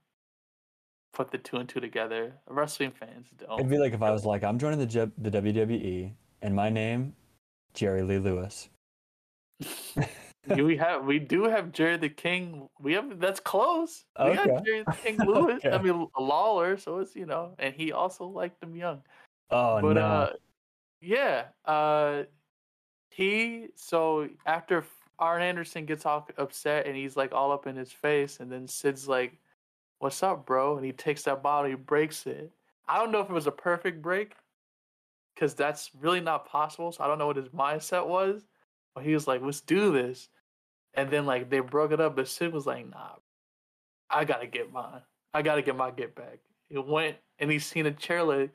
put 1.12 1.30
the 1.30 1.38
two 1.38 1.56
and 1.56 1.68
two 1.68 1.80
together. 1.80 2.34
Wrestling 2.48 2.92
fans 2.92 3.26
don't. 3.38 3.58
It'd 3.58 3.70
be 3.70 3.78
like 3.78 3.94
if 3.94 4.02
I 4.02 4.10
was 4.10 4.24
like, 4.24 4.44
I'm 4.44 4.58
joining 4.58 4.78
the 4.78 4.86
J- 4.86 5.10
the 5.18 5.30
WWE, 5.30 6.12
and 6.42 6.54
my 6.54 6.68
name, 6.68 7.14
Jerry 7.74 8.02
Lee 8.02 8.18
Lewis. 8.18 8.68
we 10.46 10.76
have 10.76 11.04
we 11.04 11.18
do 11.18 11.44
have 11.44 11.72
Jerry 11.72 11.96
the 11.96 12.08
King. 12.08 12.68
We 12.80 12.92
have 12.94 13.18
that's 13.20 13.40
close. 13.40 14.04
We 14.18 14.30
Okay. 14.30 14.46
got 14.48 14.64
Jerry 14.64 14.84
the 14.84 14.96
King 14.96 15.18
Lewis. 15.26 15.62
I 15.64 15.68
Okay. 15.68 15.82
mean 15.82 16.06
Lawler, 16.18 16.76
so 16.76 16.98
it's 16.98 17.14
you 17.14 17.26
know, 17.26 17.54
and 17.58 17.74
he 17.74 17.92
also 17.92 18.26
liked 18.26 18.62
him 18.62 18.74
young. 18.74 19.02
Oh 19.50 19.80
but 19.80 19.94
no! 19.94 20.02
uh 20.02 20.32
yeah 21.02 21.46
uh 21.66 22.22
he 23.10 23.68
so 23.74 24.28
after 24.46 24.84
arn 25.18 25.42
anderson 25.42 25.84
gets 25.84 26.06
all 26.06 26.26
upset 26.38 26.86
and 26.86 26.96
he's 26.96 27.16
like 27.16 27.32
all 27.32 27.52
up 27.52 27.66
in 27.66 27.76
his 27.76 27.92
face 27.92 28.40
and 28.40 28.50
then 28.50 28.66
sid's 28.66 29.08
like 29.08 29.38
what's 29.98 30.22
up 30.22 30.46
bro 30.46 30.76
and 30.76 30.86
he 30.86 30.92
takes 30.92 31.22
that 31.22 31.42
bottle 31.42 31.68
he 31.68 31.76
breaks 31.76 32.26
it 32.26 32.50
i 32.88 32.98
don't 32.98 33.10
know 33.10 33.20
if 33.20 33.28
it 33.28 33.32
was 33.32 33.46
a 33.46 33.52
perfect 33.52 34.00
break 34.00 34.34
because 35.34 35.54
that's 35.54 35.90
really 36.00 36.20
not 36.20 36.46
possible 36.46 36.90
so 36.92 37.04
i 37.04 37.06
don't 37.06 37.18
know 37.18 37.26
what 37.26 37.36
his 37.36 37.48
mindset 37.48 38.06
was 38.06 38.46
he 39.00 39.14
was 39.14 39.26
like 39.26 39.40
let's 39.42 39.60
do 39.60 39.92
this 39.92 40.28
and 40.94 41.10
then 41.10 41.24
like 41.24 41.48
they 41.48 41.60
broke 41.60 41.92
it 41.92 42.00
up 42.00 42.16
but 42.16 42.28
sid 42.28 42.52
was 42.52 42.66
like 42.66 42.88
nah 42.90 43.14
i 44.10 44.24
gotta 44.24 44.46
get 44.46 44.72
mine 44.72 45.00
i 45.32 45.40
gotta 45.40 45.62
get 45.62 45.76
my 45.76 45.90
get 45.90 46.14
back 46.14 46.38
he 46.68 46.78
went 46.78 47.16
and 47.38 47.50
he's 47.50 47.66
seen 47.66 47.86
a 47.86 47.92
chair 47.92 48.22
leg 48.22 48.50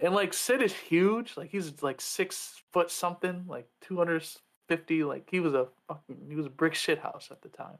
and 0.00 0.14
like 0.14 0.32
Sid 0.32 0.62
is 0.62 0.72
huge. 0.72 1.36
Like 1.36 1.50
he's 1.50 1.82
like 1.82 2.00
six 2.00 2.62
foot 2.72 2.90
something, 2.90 3.44
like 3.48 3.68
two 3.80 3.96
hundred 3.96 4.24
fifty. 4.68 5.02
Like 5.02 5.28
he 5.30 5.40
was 5.40 5.54
a 5.54 5.66
fucking 5.88 6.16
he 6.28 6.36
was 6.36 6.46
a 6.46 6.50
brick 6.50 6.74
shit 6.74 6.98
house 6.98 7.28
at 7.30 7.42
the 7.42 7.48
time. 7.48 7.78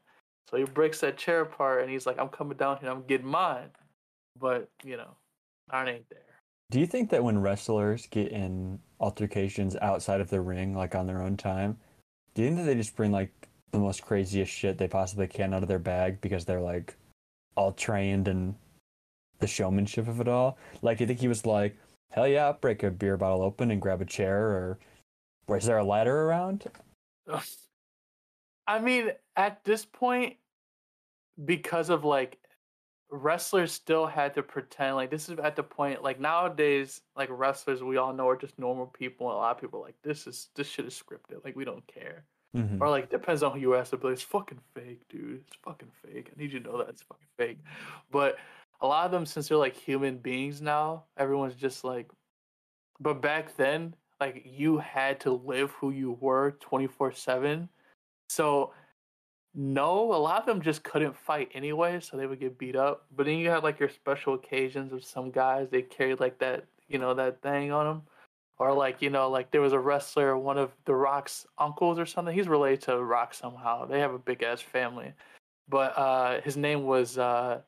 So 0.50 0.57
he 0.57 0.64
breaks 0.64 1.00
that 1.00 1.19
chair 1.19 1.43
apart 1.43 1.83
and 1.83 1.90
he's 1.90 2.07
like, 2.07 2.19
I'm 2.19 2.28
coming 2.28 2.57
down 2.57 2.78
here, 2.78 2.90
I'm 2.90 3.02
getting 3.02 3.26
mine. 3.26 3.69
But, 4.40 4.71
you 4.83 4.97
know, 4.97 5.14
Arn 5.71 5.88
ain't 5.88 6.09
there. 6.09 6.21
Do 6.71 6.81
you 6.81 6.87
think 6.87 7.11
that 7.11 7.23
when 7.23 7.38
wrestlers 7.38 8.07
get 8.07 8.33
in 8.33 8.78
altercations 8.99 9.76
outside 9.83 10.23
of 10.23 10.31
the 10.31 10.40
ring, 10.40 10.75
like 10.75 10.95
on 10.95 11.07
their 11.07 11.23
own 11.23 11.37
time, 11.37 11.76
do 12.38 12.45
you 12.45 12.50
think 12.50 12.61
that 12.61 12.66
they 12.66 12.75
just 12.76 12.95
bring 12.95 13.11
like 13.11 13.33
the 13.73 13.80
most 13.80 14.04
craziest 14.04 14.52
shit 14.52 14.78
they 14.78 14.87
possibly 14.87 15.26
can 15.26 15.52
out 15.52 15.62
of 15.62 15.68
their 15.68 15.80
bag 15.80 16.21
because 16.21 16.45
they're 16.45 16.61
like 16.61 16.95
all 17.57 17.73
trained 17.73 18.28
and 18.28 18.54
the 19.40 19.47
showmanship 19.49 20.07
of 20.07 20.21
it 20.21 20.28
all? 20.28 20.57
Like, 20.80 20.99
do 20.99 21.02
you 21.02 21.09
think 21.09 21.18
he 21.18 21.26
was 21.26 21.45
like, 21.45 21.76
hell 22.12 22.28
yeah, 22.28 22.52
break 22.52 22.85
a 22.85 22.92
beer 22.92 23.16
bottle 23.16 23.42
open 23.42 23.73
and 23.73 23.83
grab 23.83 24.00
a 24.00 24.04
chair, 24.04 24.38
or 24.38 24.78
was 25.49 25.64
there 25.64 25.78
a 25.78 25.85
ladder 25.85 26.26
around? 26.28 26.71
I 28.68 28.78
mean, 28.78 29.11
at 29.35 29.64
this 29.64 29.85
point, 29.85 30.37
because 31.45 31.90
of 31.90 32.04
like 32.04 32.38
wrestlers 33.11 33.73
still 33.73 34.07
had 34.07 34.35
to 34.35 34.43
pretend 34.43 34.97
like 34.97 35.11
this 35.11 35.29
is 35.29 35.38
at 35.38 35.57
the 35.57 35.62
point 35.62 36.03
like 36.03 36.21
nowadays 36.21 37.00
like 37.17 37.29
wrestlers 37.33 37.83
we 37.83 37.97
all 37.97 38.12
know 38.12 38.29
are 38.29 38.37
just 38.37 38.59
normal 38.59 38.87
people 38.87 39.29
and 39.29 39.35
a 39.35 39.38
lot 39.38 39.55
of 39.57 39.61
people 39.61 39.81
are 39.81 39.85
like 39.85 39.97
this 40.03 40.27
is 40.27 40.49
this 40.55 40.67
shit 40.69 40.85
is 40.87 40.93
scripted 40.95 41.43
like 41.45 41.57
we 41.57 41.65
don't 41.65 41.87
care. 41.87 42.25
Mhm. 42.57 42.81
or 42.81 42.88
like 42.88 43.11
depends 43.11 43.43
on 43.43 43.53
who 43.53 43.59
you 43.59 43.75
ask 43.75 43.91
but 44.00 44.09
it's 44.12 44.23
fucking 44.23 44.61
fake 44.75 45.03
dude 45.11 45.43
it's 45.47 45.57
fucking 45.62 45.91
fake 46.03 46.31
i 46.35 46.41
need 46.41 46.50
you 46.50 46.61
to 46.61 46.71
know 46.71 46.79
that 46.79 46.88
it's 46.88 47.03
fucking 47.03 47.27
fake. 47.37 47.59
But 48.11 48.37
a 48.81 48.87
lot 48.87 49.05
of 49.05 49.11
them 49.12 49.27
since 49.27 49.49
they're 49.49 49.59
like 49.59 49.77
human 49.77 50.17
beings 50.19 50.62
now 50.62 51.05
everyone's 51.19 51.55
just 51.57 51.85
like 51.85 52.11
but 53.00 53.21
back 53.21 53.55
then 53.57 53.95
like 54.21 54.43
you 54.47 54.79
had 54.79 55.21
to 55.21 55.33
live 55.33 55.71
who 55.73 55.91
you 55.91 56.12
were 56.21 56.53
24 56.61 57.12
7 57.12 57.69
so 58.31 58.73
no 59.55 60.12
a 60.12 60.17
lot 60.17 60.40
of 60.40 60.47
them 60.47 60.61
just 60.61 60.83
couldn't 60.83 61.17
fight 61.17 61.49
anyway 61.55 61.99
so 62.00 62.17
they 62.17 62.26
would 62.26 62.40
get 62.40 62.59
beat 62.59 62.76
up 62.76 63.07
but 63.17 63.26
then 63.26 63.38
you 63.38 63.49
had 63.49 63.62
like 63.62 63.81
your 63.81 63.88
special 63.88 64.35
occasions 64.35 64.93
of 64.93 65.02
some 65.05 65.31
guys 65.31 65.69
they 65.71 65.83
carried 65.83 66.21
like 66.21 66.38
that 66.38 66.64
you 66.88 66.99
know 66.99 67.14
that 67.14 67.40
thing 67.43 67.73
on 67.73 67.87
them 67.87 68.02
or 68.59 68.73
like 68.73 69.00
you 69.00 69.11
know 69.11 69.31
like 69.31 69.50
there 69.50 69.61
was 69.61 69.73
a 69.73 69.78
wrestler 69.78 70.37
one 70.37 70.59
of 70.59 70.71
the 70.85 70.95
rock's 70.95 71.47
uncles 71.59 71.99
or 71.99 72.07
something 72.07 72.35
he's 72.35 72.49
related 72.49 72.81
to 72.81 73.02
rock 73.02 73.33
somehow 73.33 73.85
they 73.87 74.00
have 74.00 74.12
a 74.12 74.19
big 74.19 74.43
ass 74.43 74.61
family 74.61 75.12
but 75.69 75.97
uh 75.97 76.40
his 76.43 76.57
name 76.57 76.85
was 76.85 77.17
uh 77.19 77.59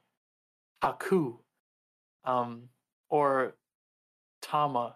haku 0.82 1.34
um 2.24 2.62
or 3.08 3.54
tama 4.42 4.94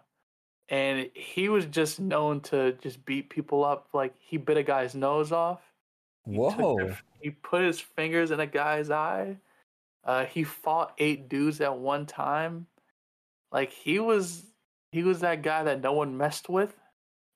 and 0.69 1.09
he 1.13 1.49
was 1.49 1.65
just 1.65 1.99
known 1.99 2.41
to 2.41 2.73
just 2.73 3.03
beat 3.05 3.29
people 3.29 3.63
up 3.63 3.87
like 3.93 4.13
he 4.19 4.37
bit 4.37 4.57
a 4.57 4.63
guy's 4.63 4.95
nose 4.95 5.31
off 5.31 5.61
he 6.25 6.35
Whoa. 6.35 6.77
their- 6.77 6.99
he 7.21 7.31
put 7.31 7.63
his 7.63 7.79
fingers 7.79 8.31
in 8.31 8.39
a 8.39 8.47
guy's 8.47 8.91
eye 8.91 9.37
uh 10.03 10.25
he 10.25 10.43
fought 10.43 10.93
eight 10.99 11.29
dudes 11.29 11.61
at 11.61 11.75
one 11.75 12.05
time 12.05 12.67
like 13.51 13.71
he 13.71 13.99
was 13.99 14.43
he 14.91 15.03
was 15.03 15.19
that 15.21 15.41
guy 15.41 15.63
that 15.63 15.81
no 15.81 15.91
one 15.91 16.17
messed 16.17 16.47
with. 16.47 16.73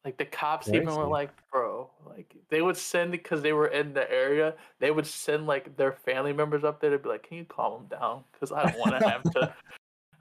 Like 0.05 0.17
the 0.17 0.23
cops 0.23 0.69
even 0.69 0.95
were 0.95 1.05
like, 1.05 1.29
bro, 1.51 1.89
like 2.07 2.33
they 2.49 2.61
would 2.61 2.77
send 2.77 3.11
because 3.11 3.41
they 3.41 3.51
were 3.51 3.67
in 3.67 3.93
the 3.93 4.09
area. 4.09 4.55
They 4.79 4.91
would 4.91 5.05
send 5.05 5.45
like 5.45 5.75
their 5.75 5.91
family 5.91 6.31
members 6.31 6.63
up 6.63 6.79
there 6.79 6.89
to 6.89 6.97
be 6.97 7.09
like, 7.09 7.23
"Can 7.27 7.37
you 7.37 7.45
calm 7.45 7.81
him 7.81 7.87
down? 7.87 8.23
Because 8.31 8.53
I 8.53 8.63
don't 8.63 8.79
want 8.79 8.97
to 8.97 9.09
have 9.09 9.23
to. 9.23 9.53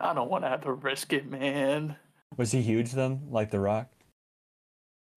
I 0.01 0.15
don't 0.15 0.29
want 0.29 0.43
to 0.45 0.49
have 0.49 0.63
to 0.63 0.73
risk 0.73 1.13
it, 1.13 1.31
man." 1.31 1.95
Was 2.37 2.51
he 2.51 2.61
huge 2.61 2.91
then, 2.91 3.29
like 3.31 3.53
The 3.53 3.61
Rock? 3.61 3.89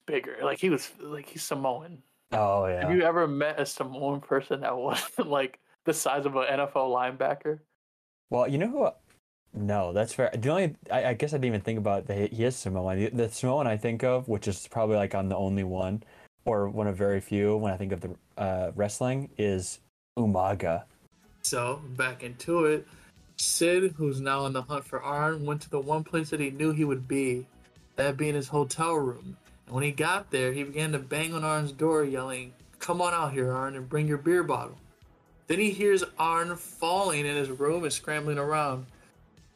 Bigger, 0.05 0.38
like 0.43 0.60
he 0.60 0.70
was, 0.70 0.91
like 1.00 1.27
he's 1.27 1.41
Samoan. 1.43 2.03
Oh 2.32 2.68
yeah. 2.68 2.82
Have 2.82 2.96
you 2.96 3.04
ever 3.04 3.28
met 3.28 3.60
a 3.60 3.66
Samoan 3.66 4.22
person 4.22 4.62
that 4.62 4.76
wasn't 4.76 5.28
like 5.30 5.60
the 5.86 5.94
size 5.94 6.26
of 6.26 6.36
an 6.36 6.46
NFL 6.46 6.74
linebacker? 6.74 7.60
Well, 8.30 8.48
you 8.48 8.58
know 8.58 8.68
who? 8.68 8.90
No, 9.54 9.92
that's 9.92 10.14
fair. 10.14 10.32
The 10.34 10.50
only 10.50 10.76
I, 10.90 11.06
I 11.06 11.14
guess 11.14 11.34
I 11.34 11.38
didn't 11.38 11.46
even 11.46 11.62
think 11.62 11.78
about 11.78 12.08
that. 12.08 12.32
He 12.32 12.44
is 12.44 12.56
Samoan. 12.56 12.98
The, 12.98 13.10
the 13.10 13.30
Samoan 13.30 13.68
I 13.68 13.76
think 13.78 14.04
of, 14.04 14.28
which 14.28 14.48
is 14.48 14.68
probably 14.68 14.96
like 14.96 15.14
I'm 15.14 15.28
the 15.28 15.36
only 15.36 15.66
one, 15.66 16.04
or 16.46 16.70
one 16.70 16.88
of 16.88 16.96
very 16.96 17.20
few 17.20 17.58
when 17.58 17.74
I 17.74 17.78
think 17.78 17.92
of 17.92 18.02
the 18.02 18.16
uh, 18.38 18.72
wrestling, 18.76 19.30
is 19.38 19.80
Umaga. 20.18 20.84
So 21.42 21.82
back 21.98 22.24
into 22.24 22.66
it, 22.66 22.88
Sid, 23.38 23.96
who's 23.98 24.22
now 24.22 24.46
on 24.46 24.54
the 24.54 24.62
hunt 24.62 24.86
for 24.86 25.02
Arn, 25.02 25.46
went 25.46 25.62
to 25.62 25.70
the 25.70 25.80
one 25.80 26.04
place 26.04 26.30
that 26.30 26.40
he 26.40 26.52
knew 26.52 26.72
he 26.72 26.86
would 26.86 27.08
be, 27.08 27.48
that 27.96 28.16
being 28.16 28.36
his 28.36 28.48
hotel 28.48 28.94
room. 28.96 29.36
When 29.72 29.86
he 29.86 29.92
got 29.92 30.32
there, 30.32 30.51
he 30.51 30.63
began 30.63 30.92
to 30.92 31.00
bang 31.00 31.34
on 31.34 31.46
Arn's 31.46 31.72
door, 31.72 32.04
yelling, 32.04 32.51
"Come 32.80 33.01
on 33.01 33.13
out 33.13 33.32
here, 33.32 33.54
Arn, 33.54 33.78
and 33.78 33.88
bring 33.88 34.06
your 34.06 34.18
beer 34.18 34.44
bottle." 34.44 34.78
Then 35.48 35.60
he 35.60 35.72
hears 35.72 36.04
Arn 36.20 36.58
falling 36.58 37.25
in 37.25 37.38
his 37.38 37.50
room 37.50 37.86
and 37.86 37.94
scrambling 37.94 38.38
around. 38.38 38.86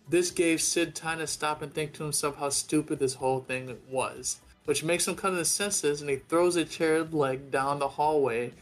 This 0.07 0.31
gave 0.31 0.61
Sid 0.61 0.95
time 0.95 1.17
to 1.17 1.27
stop 1.27 1.61
and 1.61 1.73
think 1.73 1.91
to 1.93 2.03
himself 2.03 2.37
how 2.37 2.47
stupid 2.47 2.97
this 2.97 3.15
whole 3.15 3.41
thing 3.41 3.77
was, 3.89 4.39
which 4.63 4.85
makes 4.85 5.05
him 5.05 5.15
come 5.15 5.31
to 5.31 5.39
his 5.39 5.51
senses 5.51 5.99
and 5.99 6.09
he 6.09 6.15
throws 6.15 6.55
a 6.55 6.63
chaired 6.63 7.13
leg 7.13 7.51
down 7.51 7.79
the 7.79 7.87
hallway 7.89 8.53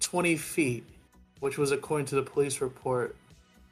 20 0.00 0.36
feet, 0.36 0.84
which 1.38 1.56
was 1.56 1.70
according 1.70 2.06
to 2.06 2.16
the 2.16 2.22
police 2.22 2.60
report. 2.60 3.14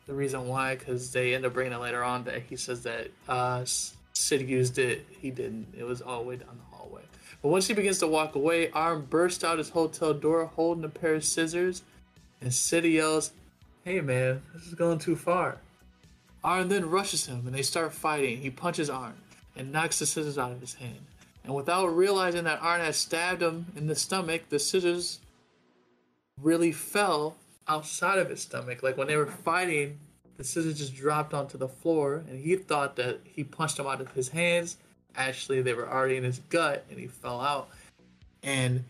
The 0.06 0.14
reason 0.14 0.46
why, 0.46 0.76
because 0.76 1.10
they 1.12 1.34
end 1.34 1.44
up 1.44 1.54
bringing 1.54 1.72
it 1.72 1.80
later 1.80 2.04
on 2.04 2.24
that 2.24 2.42
he 2.42 2.56
says 2.56 2.84
that 2.84 3.10
uh, 3.28 3.64
Sid 4.12 4.48
used 4.48 4.78
it. 4.78 5.04
He 5.20 5.30
didn't. 5.30 5.74
It 5.76 5.84
was 5.84 6.00
all 6.00 6.22
the 6.22 6.28
way 6.28 6.36
down 6.36 6.58
the 6.58 6.76
hallway. 6.76 7.02
But 7.44 7.50
once 7.50 7.66
he 7.66 7.74
begins 7.74 7.98
to 7.98 8.06
walk 8.06 8.36
away, 8.36 8.70
Arn 8.70 9.02
bursts 9.02 9.44
out 9.44 9.58
his 9.58 9.68
hotel 9.68 10.14
door 10.14 10.46
holding 10.46 10.82
a 10.82 10.88
pair 10.88 11.14
of 11.14 11.26
scissors, 11.26 11.82
and 12.40 12.54
Sid 12.54 12.86
yells, 12.86 13.32
Hey 13.84 14.00
man, 14.00 14.40
this 14.54 14.66
is 14.66 14.72
going 14.72 14.98
too 14.98 15.14
far. 15.14 15.58
Arn 16.42 16.70
then 16.70 16.88
rushes 16.88 17.26
him 17.26 17.42
and 17.44 17.54
they 17.54 17.60
start 17.60 17.92
fighting. 17.92 18.38
He 18.38 18.48
punches 18.48 18.88
Arn 18.88 19.12
and 19.54 19.70
knocks 19.70 19.98
the 19.98 20.06
scissors 20.06 20.38
out 20.38 20.52
of 20.52 20.60
his 20.62 20.72
hand. 20.72 21.04
And 21.44 21.54
without 21.54 21.88
realizing 21.88 22.44
that 22.44 22.62
Arn 22.62 22.80
has 22.80 22.96
stabbed 22.96 23.42
him 23.42 23.66
in 23.76 23.88
the 23.88 23.94
stomach, 23.94 24.48
the 24.48 24.58
scissors 24.58 25.18
really 26.40 26.72
fell 26.72 27.36
outside 27.68 28.20
of 28.20 28.30
his 28.30 28.40
stomach. 28.40 28.82
Like 28.82 28.96
when 28.96 29.08
they 29.08 29.16
were 29.16 29.26
fighting, 29.26 29.98
the 30.38 30.44
scissors 30.44 30.78
just 30.78 30.94
dropped 30.94 31.34
onto 31.34 31.58
the 31.58 31.68
floor 31.68 32.24
and 32.26 32.40
he 32.40 32.56
thought 32.56 32.96
that 32.96 33.20
he 33.26 33.44
punched 33.44 33.76
them 33.76 33.86
out 33.86 34.00
of 34.00 34.12
his 34.12 34.30
hands. 34.30 34.78
Actually, 35.16 35.62
they 35.62 35.74
were 35.74 35.88
already 35.88 36.16
in 36.16 36.24
his 36.24 36.40
gut 36.50 36.84
and 36.90 36.98
he 36.98 37.06
fell 37.06 37.40
out. 37.40 37.68
And 38.42 38.84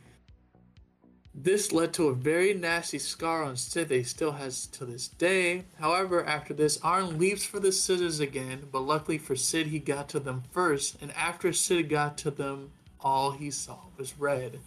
this 1.35 1.73
led 1.73 1.93
to 1.95 2.09
a 2.09 2.15
very 2.15 2.55
nasty 2.55 2.99
scar 2.99 3.43
on 3.43 3.57
Sid 3.57 3.89
that 3.89 3.97
he 3.97 4.05
still 4.05 4.33
has 4.33 4.67
to 4.69 4.85
this 4.85 5.09
day. 5.09 5.65
However, 5.81 6.25
after 6.25 6.55
this, 6.55 6.79
Arn 6.83 7.19
leaps 7.19 7.45
for 7.45 7.59
the 7.59 7.73
scissors 7.73 8.21
again, 8.21 8.69
but 8.71 8.81
luckily 8.81 9.19
for 9.19 9.35
Sid, 9.35 9.67
he 9.67 9.81
got 9.81 10.09
to 10.11 10.21
them 10.21 10.45
first. 10.53 10.97
And 11.03 11.11
after 11.13 11.53
Sid 11.53 11.89
got 11.89 12.17
to 12.19 12.31
them, 12.31 12.71
all 13.01 13.33
he 13.33 13.51
saw 13.51 13.79
was 13.99 14.19
red. 14.19 14.61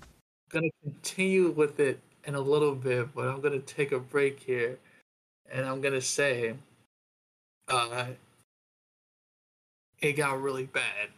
I'm 0.00 0.60
gonna 0.60 0.70
continue 0.82 1.50
with 1.50 1.80
it 1.80 2.00
in 2.24 2.34
a 2.34 2.40
little 2.40 2.74
bit, 2.74 3.14
but 3.14 3.26
I'm 3.26 3.40
gonna 3.40 3.58
take 3.58 3.92
a 3.92 3.98
break 3.98 4.40
here, 4.40 4.78
and 5.50 5.66
I'm 5.66 5.80
gonna 5.80 6.00
say, 6.00 6.54
uh, 7.68 8.06
it 10.04 10.12
got 10.12 10.40
really 10.40 10.66
bad. 10.66 11.08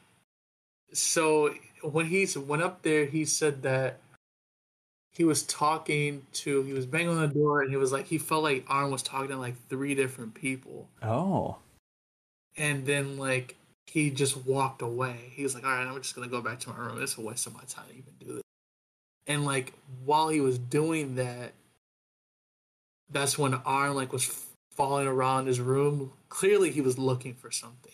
So 0.93 1.53
when 1.83 2.07
he's 2.07 2.39
went 2.39 2.63
up 2.63 2.83
there, 2.83 3.05
he 3.05 3.25
said 3.25 3.63
that 3.63 3.99
he 5.11 5.25
was 5.25 5.43
talking 5.43 6.25
to 6.33 6.63
he 6.63 6.73
was 6.73 6.87
banging 6.87 7.09
on 7.09 7.21
the 7.21 7.35
door 7.35 7.63
and 7.63 7.71
he 7.71 7.77
was 7.77 7.91
like 7.91 8.07
he 8.07 8.19
felt 8.19 8.45
like 8.45 8.65
Arn 8.69 8.91
was 8.91 9.03
talking 9.03 9.31
to 9.31 9.37
like 9.37 9.57
three 9.69 9.95
different 9.95 10.35
people. 10.35 10.89
Oh, 11.03 11.57
and 12.57 12.87
then 12.87 13.19
like 13.19 13.57
he 13.87 14.11
just 14.11 14.47
walked 14.47 14.83
away. 14.83 15.17
He 15.33 15.43
was 15.43 15.55
like 15.55 15.65
all 15.65 15.71
right 15.71 15.87
i'm 15.87 16.01
just 16.01 16.15
gonna 16.15 16.29
go 16.29 16.41
back 16.41 16.61
to 16.61 16.71
my 16.71 16.79
room. 16.79 17.03
It's 17.03 17.19
a 17.19 17.21
waste 17.21 17.47
of 17.49 17.55
my 17.55 17.65
time 17.69 17.87
to 17.89 17.95
even 17.95 18.13
do 18.21 18.35
this. 18.35 18.43
And 19.27 19.45
like 19.45 19.73
while 20.05 20.29
he 20.29 20.41
was 20.41 20.59
doing 20.59 21.17
that 21.17 21.55
that's 23.11 23.37
when 23.37 23.55
Arn 23.55 23.97
like 23.97 24.13
was 24.13 24.47
falling 24.71 25.09
around 25.09 25.47
his 25.47 25.61
room. 25.61 26.13
Clearly 26.29 26.71
he 26.71 26.81
was 26.81 26.99
looking 26.99 27.35
for 27.35 27.51
something 27.51 27.93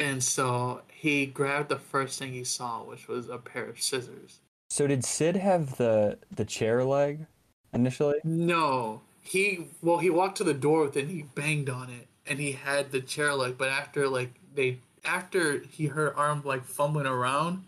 and 0.00 0.22
so 0.24 0.82
he 0.90 1.26
grabbed 1.26 1.68
the 1.68 1.78
first 1.78 2.18
thing 2.18 2.32
he 2.32 2.42
saw 2.44 2.82
which 2.82 3.06
was 3.06 3.28
a 3.28 3.38
pair 3.38 3.64
of 3.66 3.80
scissors 3.80 4.40
so 4.72 4.86
did 4.86 5.04
Sid 5.04 5.36
have 5.36 5.76
the 5.78 6.18
the 6.34 6.44
chair 6.44 6.84
leg 6.84 7.26
initially? 7.74 8.20
No, 8.22 9.00
he 9.20 9.66
well 9.82 9.98
he 9.98 10.10
walked 10.10 10.36
to 10.38 10.44
the 10.44 10.54
door 10.54 10.82
with 10.84 10.96
it 10.96 11.02
and 11.02 11.10
he 11.10 11.22
banged 11.22 11.68
on 11.68 11.90
it 11.90 12.06
and 12.24 12.38
he 12.38 12.52
had 12.52 12.92
the 12.92 13.00
chair 13.00 13.34
leg. 13.34 13.58
But 13.58 13.68
after 13.70 14.06
like 14.08 14.32
they 14.54 14.78
after 15.04 15.58
he 15.58 15.86
heard 15.86 16.14
Arn 16.14 16.42
like 16.44 16.64
fumbling 16.64 17.06
around, 17.06 17.64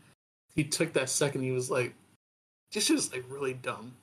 he 0.55 0.62
took 0.62 0.93
that 0.93 1.11
second. 1.11 1.43
He 1.43 1.51
was 1.51 1.73
like, 1.73 1.93
"This 2.71 2.89
is 2.89 3.11
like 3.12 3.25
really 3.29 3.55
dumb." 3.55 3.95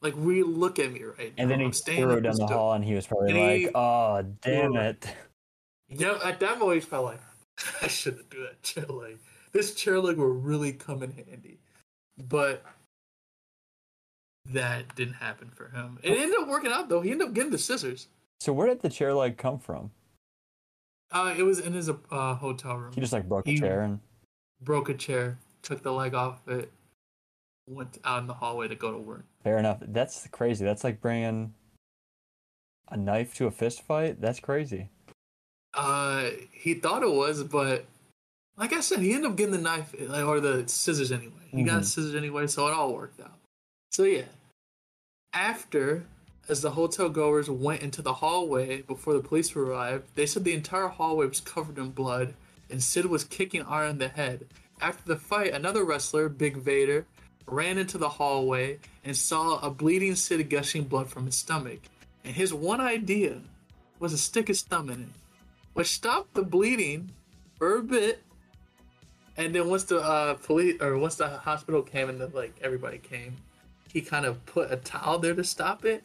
Like, 0.00 0.14
we 0.16 0.44
look 0.44 0.78
at 0.78 0.92
me 0.92 1.02
right 1.02 1.32
And 1.36 1.48
now. 1.48 1.56
then 1.56 1.66
he 1.66 1.72
threw 1.72 2.20
down 2.20 2.36
the 2.36 2.46
hall, 2.46 2.74
and 2.74 2.84
he 2.84 2.94
was 2.94 3.06
probably 3.08 3.30
And 3.30 3.40
like, 3.40 3.60
he- 3.62 3.70
"Oh, 3.74 4.22
damn 4.42 4.76
it!" 4.76 5.06
Yeah, 5.88 6.18
at 6.22 6.38
that 6.38 6.60
moment, 6.60 6.82
he 6.82 6.88
felt 6.88 7.06
like 7.06 7.20
I 7.82 7.88
shouldn't 7.88 8.30
do 8.30 8.40
that 8.42 8.62
chair 8.62 8.86
leg. 8.86 9.18
This 9.52 9.74
chair 9.74 10.00
leg 10.00 10.16
will 10.16 10.26
really 10.26 10.72
come 10.72 11.02
in 11.02 11.12
handy, 11.12 11.58
but 12.28 12.64
that 14.52 14.94
didn't 14.94 15.14
happen 15.14 15.50
for 15.54 15.68
him. 15.68 15.98
It 16.02 16.18
ended 16.18 16.38
up 16.38 16.48
working 16.48 16.72
out 16.72 16.88
though. 16.88 17.00
He 17.00 17.10
ended 17.12 17.28
up 17.28 17.34
getting 17.34 17.52
the 17.52 17.58
scissors. 17.58 18.08
So 18.40 18.52
where 18.52 18.66
did 18.66 18.80
the 18.80 18.90
chair 18.90 19.14
leg 19.14 19.36
come 19.36 19.58
from? 19.58 19.90
Uh, 21.12 21.34
it 21.36 21.44
was 21.44 21.60
in 21.60 21.72
his 21.72 21.88
uh, 21.88 22.34
hotel 22.34 22.76
room. 22.76 22.92
He 22.94 23.00
just 23.00 23.12
like 23.12 23.28
broke 23.28 23.46
a 23.46 23.56
chair 23.56 23.82
and 23.82 24.00
broke 24.60 24.88
a 24.88 24.94
chair, 24.94 25.38
took 25.62 25.82
the 25.82 25.92
leg 25.92 26.14
off 26.14 26.46
it, 26.48 26.72
went 27.68 27.98
out 28.04 28.20
in 28.20 28.26
the 28.26 28.34
hallway 28.34 28.68
to 28.68 28.74
go 28.74 28.92
to 28.92 28.98
work. 28.98 29.24
fair 29.42 29.58
enough. 29.58 29.78
That's 29.80 30.26
crazy. 30.28 30.64
That's 30.64 30.82
like 30.84 31.00
bringing 31.00 31.54
a 32.90 32.96
knife 32.96 33.34
to 33.36 33.46
a 33.46 33.50
fist 33.50 33.82
fight. 33.82 34.20
That's 34.20 34.40
crazy. 34.40 34.88
Uh, 35.74 36.30
he 36.52 36.74
thought 36.74 37.02
it 37.02 37.10
was, 37.10 37.42
but 37.44 37.84
like 38.56 38.72
I 38.72 38.80
said, 38.80 39.00
he 39.00 39.12
ended 39.12 39.30
up 39.30 39.36
getting 39.36 39.52
the 39.52 39.58
knife 39.58 39.94
or 39.94 40.40
the 40.40 40.68
scissors 40.68 41.10
anyway. 41.10 41.32
He 41.50 41.62
got 41.62 41.82
Mhm. 41.82 41.84
scissors 41.84 42.14
anyway, 42.14 42.46
so 42.46 42.68
it 42.68 42.72
all 42.72 42.94
worked 42.94 43.20
out. 43.20 43.38
So 43.90 44.04
yeah, 44.04 44.26
after 45.32 46.06
as 46.48 46.60
the 46.60 46.72
hotel 46.72 47.08
goers 47.08 47.48
went 47.48 47.82
into 47.82 48.02
the 48.02 48.14
hallway 48.14 48.82
before 48.82 49.14
the 49.14 49.20
police 49.20 49.56
arrived, 49.56 50.04
they 50.14 50.26
said 50.26 50.44
the 50.44 50.52
entire 50.52 50.88
hallway 50.88 51.26
was 51.26 51.40
covered 51.40 51.78
in 51.78 51.90
blood 51.90 52.34
and 52.70 52.82
Sid 52.82 53.06
was 53.06 53.24
kicking 53.24 53.62
Arn 53.62 53.90
in 53.90 53.98
the 53.98 54.08
head. 54.08 54.46
After 54.80 55.02
the 55.06 55.16
fight, 55.18 55.52
another 55.54 55.84
wrestler, 55.84 56.28
Big 56.28 56.56
Vader, 56.56 57.06
ran 57.46 57.78
into 57.78 57.98
the 57.98 58.08
hallway 58.10 58.78
and 59.04 59.16
saw 59.16 59.58
a 59.58 59.70
bleeding 59.70 60.14
Sid 60.16 60.50
gushing 60.50 60.84
blood 60.84 61.08
from 61.08 61.26
his 61.26 61.36
stomach. 61.36 61.80
And 62.24 62.34
his 62.34 62.52
one 62.52 62.80
idea 62.80 63.40
was 63.98 64.12
to 64.12 64.18
stick 64.18 64.48
his 64.48 64.62
thumb 64.62 64.90
in 64.90 65.00
it, 65.02 65.08
which 65.74 65.88
stopped 65.88 66.34
the 66.34 66.42
bleeding 66.42 67.10
for 67.58 67.76
a 67.76 67.82
bit. 67.82 68.22
And 69.36 69.54
then 69.54 69.68
once 69.68 69.84
the 69.84 69.98
uh, 69.98 70.34
police 70.34 70.80
or 70.80 70.96
once 70.96 71.16
the 71.16 71.28
hospital 71.28 71.82
came 71.82 72.08
and 72.08 72.34
like 72.34 72.54
everybody 72.62 72.98
came, 72.98 73.36
he 73.92 74.00
kind 74.00 74.24
of 74.24 74.44
put 74.46 74.72
a 74.72 74.76
towel 74.76 75.18
there 75.18 75.34
to 75.34 75.44
stop 75.44 75.84
it. 75.84 76.04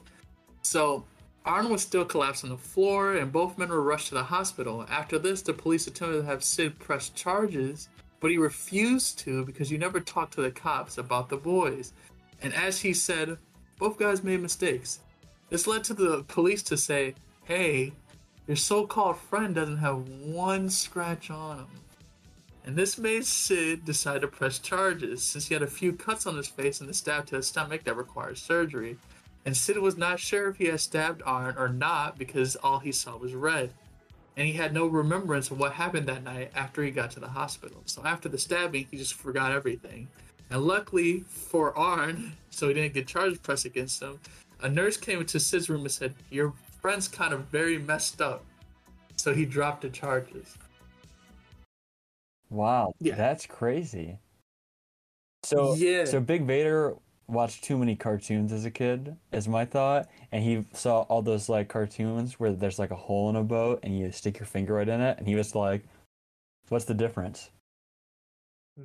So 0.61 1.05
Arn 1.45 1.69
was 1.69 1.81
still 1.81 2.05
collapsed 2.05 2.43
on 2.43 2.49
the 2.49 2.57
floor, 2.57 3.15
and 3.15 3.31
both 3.31 3.57
men 3.57 3.69
were 3.69 3.81
rushed 3.81 4.09
to 4.09 4.15
the 4.15 4.23
hospital. 4.23 4.85
After 4.89 5.17
this, 5.17 5.41
the 5.41 5.53
police 5.53 5.87
attempted 5.87 6.17
to 6.17 6.25
have 6.25 6.43
Sid 6.43 6.77
press 6.79 7.09
charges, 7.09 7.89
but 8.19 8.29
he 8.29 8.37
refused 8.37 9.19
to 9.19 9.45
because 9.45 9.71
you 9.71 9.77
never 9.77 9.99
talked 9.99 10.33
to 10.33 10.41
the 10.41 10.51
cops 10.51 10.97
about 10.97 11.29
the 11.29 11.37
boys. 11.37 11.93
And 12.41 12.53
as 12.53 12.79
he 12.81 12.93
said, 12.93 13.37
both 13.79 13.97
guys 13.97 14.23
made 14.23 14.41
mistakes. 14.41 14.99
This 15.49 15.65
led 15.65 15.83
to 15.85 15.93
the 15.93 16.23
police 16.27 16.61
to 16.63 16.77
say, 16.77 17.15
hey, 17.45 17.93
your 18.49 18.55
so 18.55 18.87
called 18.87 19.15
friend 19.15 19.53
doesn't 19.53 19.77
have 19.77 20.09
one 20.09 20.71
scratch 20.71 21.29
on 21.29 21.59
him. 21.59 21.67
And 22.65 22.75
this 22.75 22.97
made 22.97 23.23
Sid 23.23 23.85
decide 23.85 24.21
to 24.21 24.27
press 24.27 24.57
charges 24.57 25.21
since 25.21 25.47
he 25.47 25.53
had 25.53 25.61
a 25.61 25.67
few 25.67 25.93
cuts 25.93 26.25
on 26.25 26.35
his 26.35 26.47
face 26.47 26.79
and 26.81 26.89
the 26.89 26.95
stab 26.95 27.27
to 27.27 27.35
his 27.35 27.45
stomach 27.45 27.83
that 27.83 27.95
required 27.95 28.39
surgery. 28.39 28.97
And 29.45 29.55
Sid 29.55 29.77
was 29.77 29.97
not 29.97 30.19
sure 30.19 30.49
if 30.49 30.57
he 30.57 30.65
had 30.65 30.79
stabbed 30.79 31.21
Arn 31.27 31.57
or 31.59 31.69
not 31.69 32.17
because 32.17 32.55
all 32.55 32.79
he 32.79 32.91
saw 32.91 33.17
was 33.17 33.35
red. 33.35 33.71
And 34.35 34.47
he 34.47 34.53
had 34.53 34.73
no 34.73 34.87
remembrance 34.87 35.51
of 35.51 35.59
what 35.59 35.73
happened 35.73 36.07
that 36.07 36.23
night 36.23 36.49
after 36.55 36.81
he 36.81 36.89
got 36.89 37.11
to 37.11 37.19
the 37.19 37.27
hospital. 37.27 37.83
So 37.85 38.03
after 38.03 38.29
the 38.29 38.39
stabbing, 38.39 38.87
he 38.89 38.97
just 38.97 39.13
forgot 39.13 39.51
everything. 39.51 40.07
And 40.49 40.63
luckily 40.63 41.19
for 41.19 41.77
Arn, 41.77 42.35
so 42.49 42.67
he 42.67 42.73
didn't 42.73 42.95
get 42.95 43.05
charges 43.05 43.37
pressed 43.37 43.65
against 43.65 44.01
him, 44.01 44.19
a 44.59 44.69
nurse 44.69 44.97
came 44.97 45.19
into 45.19 45.39
Sid's 45.39 45.69
room 45.69 45.81
and 45.81 45.91
said, 45.91 46.15
Your 46.31 46.53
friend's 46.81 47.07
kind 47.07 47.33
of 47.33 47.45
very 47.45 47.77
messed 47.77 48.21
up. 48.21 48.45
So 49.15 49.33
he 49.33 49.45
dropped 49.45 49.81
the 49.81 49.89
charges. 49.89 50.57
Wow, 52.49 52.93
Yeah. 52.99 53.15
that's 53.15 53.45
crazy. 53.45 54.19
So 55.43 55.75
Yeah. 55.75 56.05
so 56.05 56.19
Big 56.19 56.45
Vader 56.45 56.95
watched 57.27 57.63
too 57.63 57.77
many 57.77 57.95
cartoons 57.95 58.51
as 58.51 58.65
a 58.65 58.71
kid, 58.71 59.15
is 59.31 59.47
my 59.47 59.65
thought, 59.65 60.09
and 60.31 60.43
he 60.43 60.65
saw 60.73 61.01
all 61.03 61.21
those 61.21 61.47
like 61.47 61.67
cartoons 61.69 62.39
where 62.39 62.51
there's 62.51 62.79
like 62.79 62.91
a 62.91 62.95
hole 62.95 63.29
in 63.29 63.35
a 63.35 63.43
boat 63.43 63.81
and 63.83 63.97
you 63.97 64.11
stick 64.11 64.39
your 64.39 64.47
finger 64.47 64.73
right 64.75 64.89
in 64.89 64.99
it, 65.01 65.17
and 65.19 65.27
he 65.27 65.35
was 65.35 65.53
like, 65.53 65.83
"What's 66.69 66.85
the 66.85 66.95
difference?" 66.95 67.51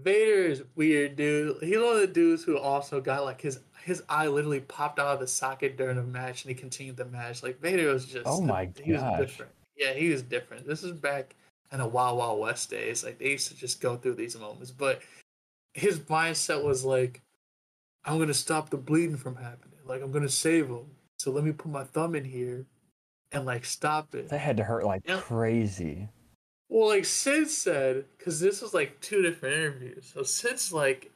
Vader's 0.02 0.62
weird, 0.74 1.16
dude. 1.16 1.62
He's 1.62 1.78
one 1.78 1.94
of 1.94 2.00
the 2.00 2.06
dudes 2.06 2.42
who 2.42 2.58
also 2.58 3.00
got 3.00 3.24
like 3.24 3.40
his 3.40 3.60
his 3.82 4.02
eye 4.08 4.26
literally 4.26 4.60
popped 4.60 4.98
out 4.98 5.14
of 5.14 5.20
the 5.20 5.26
socket 5.26 5.76
during 5.76 5.98
a 5.98 6.02
match, 6.02 6.44
and 6.44 6.48
he 6.48 6.54
continued 6.54 6.96
the 6.96 7.04
match. 7.04 7.42
Like 7.42 7.60
Vader 7.60 7.92
was 7.92 8.06
just 8.06 8.26
Oh 8.26 8.40
my 8.40 8.66
god, 8.66 8.82
he 8.84 8.92
was 8.92 9.18
different. 9.18 9.52
Yeah, 9.76 9.92
he 9.92 10.08
was 10.08 10.22
different. 10.22 10.66
This 10.66 10.82
is 10.82 10.92
back 10.92 11.34
in 11.72 11.78
the 11.78 11.86
Wild 11.86 12.18
Wild 12.18 12.40
West 12.40 12.70
days. 12.70 13.04
Like 13.04 13.18
they 13.18 13.30
used 13.30 13.48
to 13.48 13.56
just 13.56 13.80
go 13.80 13.96
through 13.96 14.14
these 14.14 14.38
moments, 14.38 14.70
but 14.70 15.00
his 15.74 15.98
mindset 16.00 16.64
was 16.64 16.84
like, 16.84 17.20
I'm 18.04 18.18
gonna 18.18 18.34
stop 18.34 18.70
the 18.70 18.76
bleeding 18.76 19.16
from 19.16 19.36
happening. 19.36 19.78
Like 19.84 20.02
I'm 20.02 20.12
gonna 20.12 20.28
save 20.28 20.68
him. 20.68 20.86
So 21.18 21.30
let 21.30 21.44
me 21.44 21.52
put 21.52 21.70
my 21.70 21.84
thumb 21.84 22.14
in 22.14 22.24
here 22.24 22.66
and 23.32 23.44
like 23.44 23.64
stop 23.64 24.14
it. 24.14 24.28
That 24.28 24.38
had 24.38 24.56
to 24.56 24.64
hurt 24.64 24.84
like 24.84 25.06
crazy. 25.06 26.08
Well, 26.74 26.88
like 26.88 27.04
Sid 27.04 27.48
said, 27.48 28.06
because 28.18 28.40
this 28.40 28.60
was 28.60 28.74
like 28.74 29.00
two 29.00 29.22
different 29.22 29.54
interviews. 29.54 30.10
So 30.12 30.24
Sid's 30.24 30.72
like, 30.72 31.12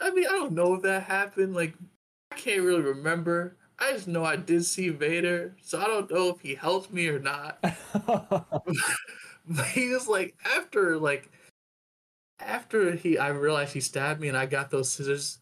I 0.00 0.10
mean, 0.10 0.24
I 0.24 0.30
don't 0.30 0.52
know 0.52 0.72
if 0.72 0.82
that 0.84 1.02
happened. 1.02 1.54
Like, 1.54 1.74
I 2.32 2.36
can't 2.36 2.62
really 2.62 2.80
remember. 2.80 3.58
I 3.78 3.92
just 3.92 4.08
know 4.08 4.24
I 4.24 4.36
did 4.36 4.64
see 4.64 4.88
Vader, 4.88 5.54
so 5.60 5.78
I 5.78 5.86
don't 5.86 6.10
know 6.10 6.30
if 6.30 6.40
he 6.40 6.54
helped 6.54 6.94
me 6.94 7.08
or 7.08 7.18
not. 7.18 7.62
But 9.48 9.66
he 9.66 9.90
was 9.90 10.08
like, 10.08 10.34
after 10.56 10.96
like, 10.96 11.30
after 12.40 12.96
he, 12.96 13.18
I 13.18 13.28
realized 13.28 13.74
he 13.74 13.80
stabbed 13.80 14.18
me, 14.18 14.28
and 14.28 14.36
I 14.36 14.46
got 14.46 14.70
those 14.70 14.90
scissors. 14.90 15.40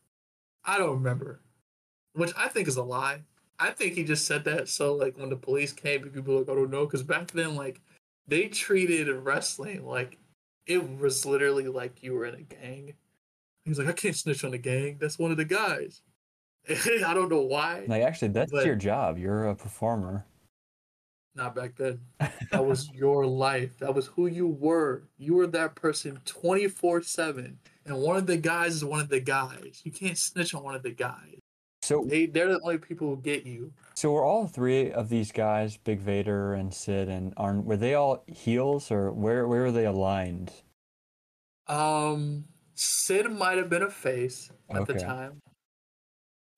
I 0.64 0.78
don't 0.78 0.96
remember, 0.96 1.42
which 2.14 2.32
I 2.36 2.48
think 2.48 2.66
is 2.66 2.76
a 2.76 2.82
lie. 2.82 3.20
I 3.60 3.70
think 3.70 3.94
he 3.94 4.02
just 4.02 4.26
said 4.26 4.44
that 4.46 4.68
so 4.68 4.94
like 4.94 5.16
when 5.16 5.30
the 5.30 5.36
police 5.36 5.72
came, 5.72 6.02
people 6.02 6.34
were 6.34 6.40
like, 6.40 6.48
oh, 6.48 6.52
I 6.54 6.56
don't 6.56 6.70
know, 6.72 6.86
because 6.86 7.04
back 7.04 7.30
then 7.30 7.54
like 7.54 7.80
they 8.26 8.48
treated 8.48 9.08
wrestling 9.08 9.84
like 9.84 10.18
it 10.66 10.98
was 10.98 11.26
literally 11.26 11.68
like 11.68 12.02
you 12.02 12.14
were 12.14 12.26
in 12.26 12.34
a 12.34 12.42
gang. 12.42 12.94
He's 13.64 13.78
like, 13.78 13.88
I 13.88 13.92
can't 13.92 14.16
snitch 14.16 14.44
on 14.44 14.50
the 14.50 14.58
gang. 14.58 14.98
That's 15.00 15.18
one 15.18 15.30
of 15.30 15.36
the 15.36 15.44
guys. 15.44 16.02
I 16.68 17.12
don't 17.14 17.28
know 17.28 17.42
why. 17.42 17.84
like 17.86 18.02
actually, 18.02 18.28
that's 18.28 18.52
your 18.52 18.76
job. 18.76 19.18
You're 19.18 19.48
a 19.48 19.54
performer. 19.54 20.24
Not 21.34 21.54
back 21.54 21.76
then. 21.76 22.00
That 22.52 22.64
was 22.64 22.88
your 22.92 23.26
life. 23.26 23.78
That 23.78 23.94
was 23.94 24.06
who 24.06 24.28
you 24.28 24.46
were. 24.46 25.02
You 25.18 25.34
were 25.34 25.48
that 25.48 25.74
person 25.74 26.20
24 26.24 27.02
7. 27.02 27.58
And 27.84 27.96
one 27.98 28.16
of 28.16 28.26
the 28.26 28.36
guys 28.36 28.76
is 28.76 28.84
one 28.84 29.00
of 29.00 29.08
the 29.08 29.20
guys. 29.20 29.80
You 29.82 29.90
can't 29.90 30.16
snitch 30.16 30.54
on 30.54 30.62
one 30.62 30.76
of 30.76 30.84
the 30.84 30.92
guys. 30.92 31.40
So 31.84 32.02
They, 32.06 32.24
they're 32.26 32.48
the 32.48 32.60
only 32.60 32.78
people 32.78 33.08
who 33.08 33.16
get 33.20 33.44
you. 33.44 33.70
so 33.94 34.10
were 34.12 34.24
all 34.24 34.46
three 34.46 34.90
of 34.90 35.10
these 35.10 35.32
guys, 35.32 35.76
Big 35.76 36.00
Vader 36.00 36.54
and 36.54 36.72
Sid 36.72 37.08
and 37.10 37.34
Arn, 37.36 37.66
were 37.66 37.76
they 37.76 37.92
all 37.94 38.24
heels 38.26 38.90
or 38.90 39.12
where 39.12 39.46
where 39.46 39.62
were 39.64 39.72
they 39.72 39.84
aligned? 39.84 40.50
Um, 41.66 42.44
Sid 42.74 43.30
might 43.30 43.58
have 43.58 43.68
been 43.68 43.82
a 43.82 43.90
face 43.90 44.50
at 44.70 44.86
the 44.86 44.94
Okay. 44.94 45.04
time. 45.04 45.40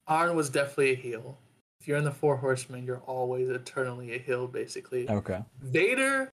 Arn 0.07 0.35
was 0.35 0.49
definitely 0.49 0.91
a 0.93 0.95
heel. 0.95 1.37
If 1.81 1.87
you're 1.87 1.97
in 1.97 2.05
the 2.05 2.11
Four 2.11 2.37
Horsemen, 2.37 2.85
you're 2.85 3.01
always 3.05 3.49
eternally 3.49 4.15
a 4.15 4.19
heel, 4.19 4.47
basically. 4.47 5.09
Okay. 5.09 5.43
Vader, 5.61 6.31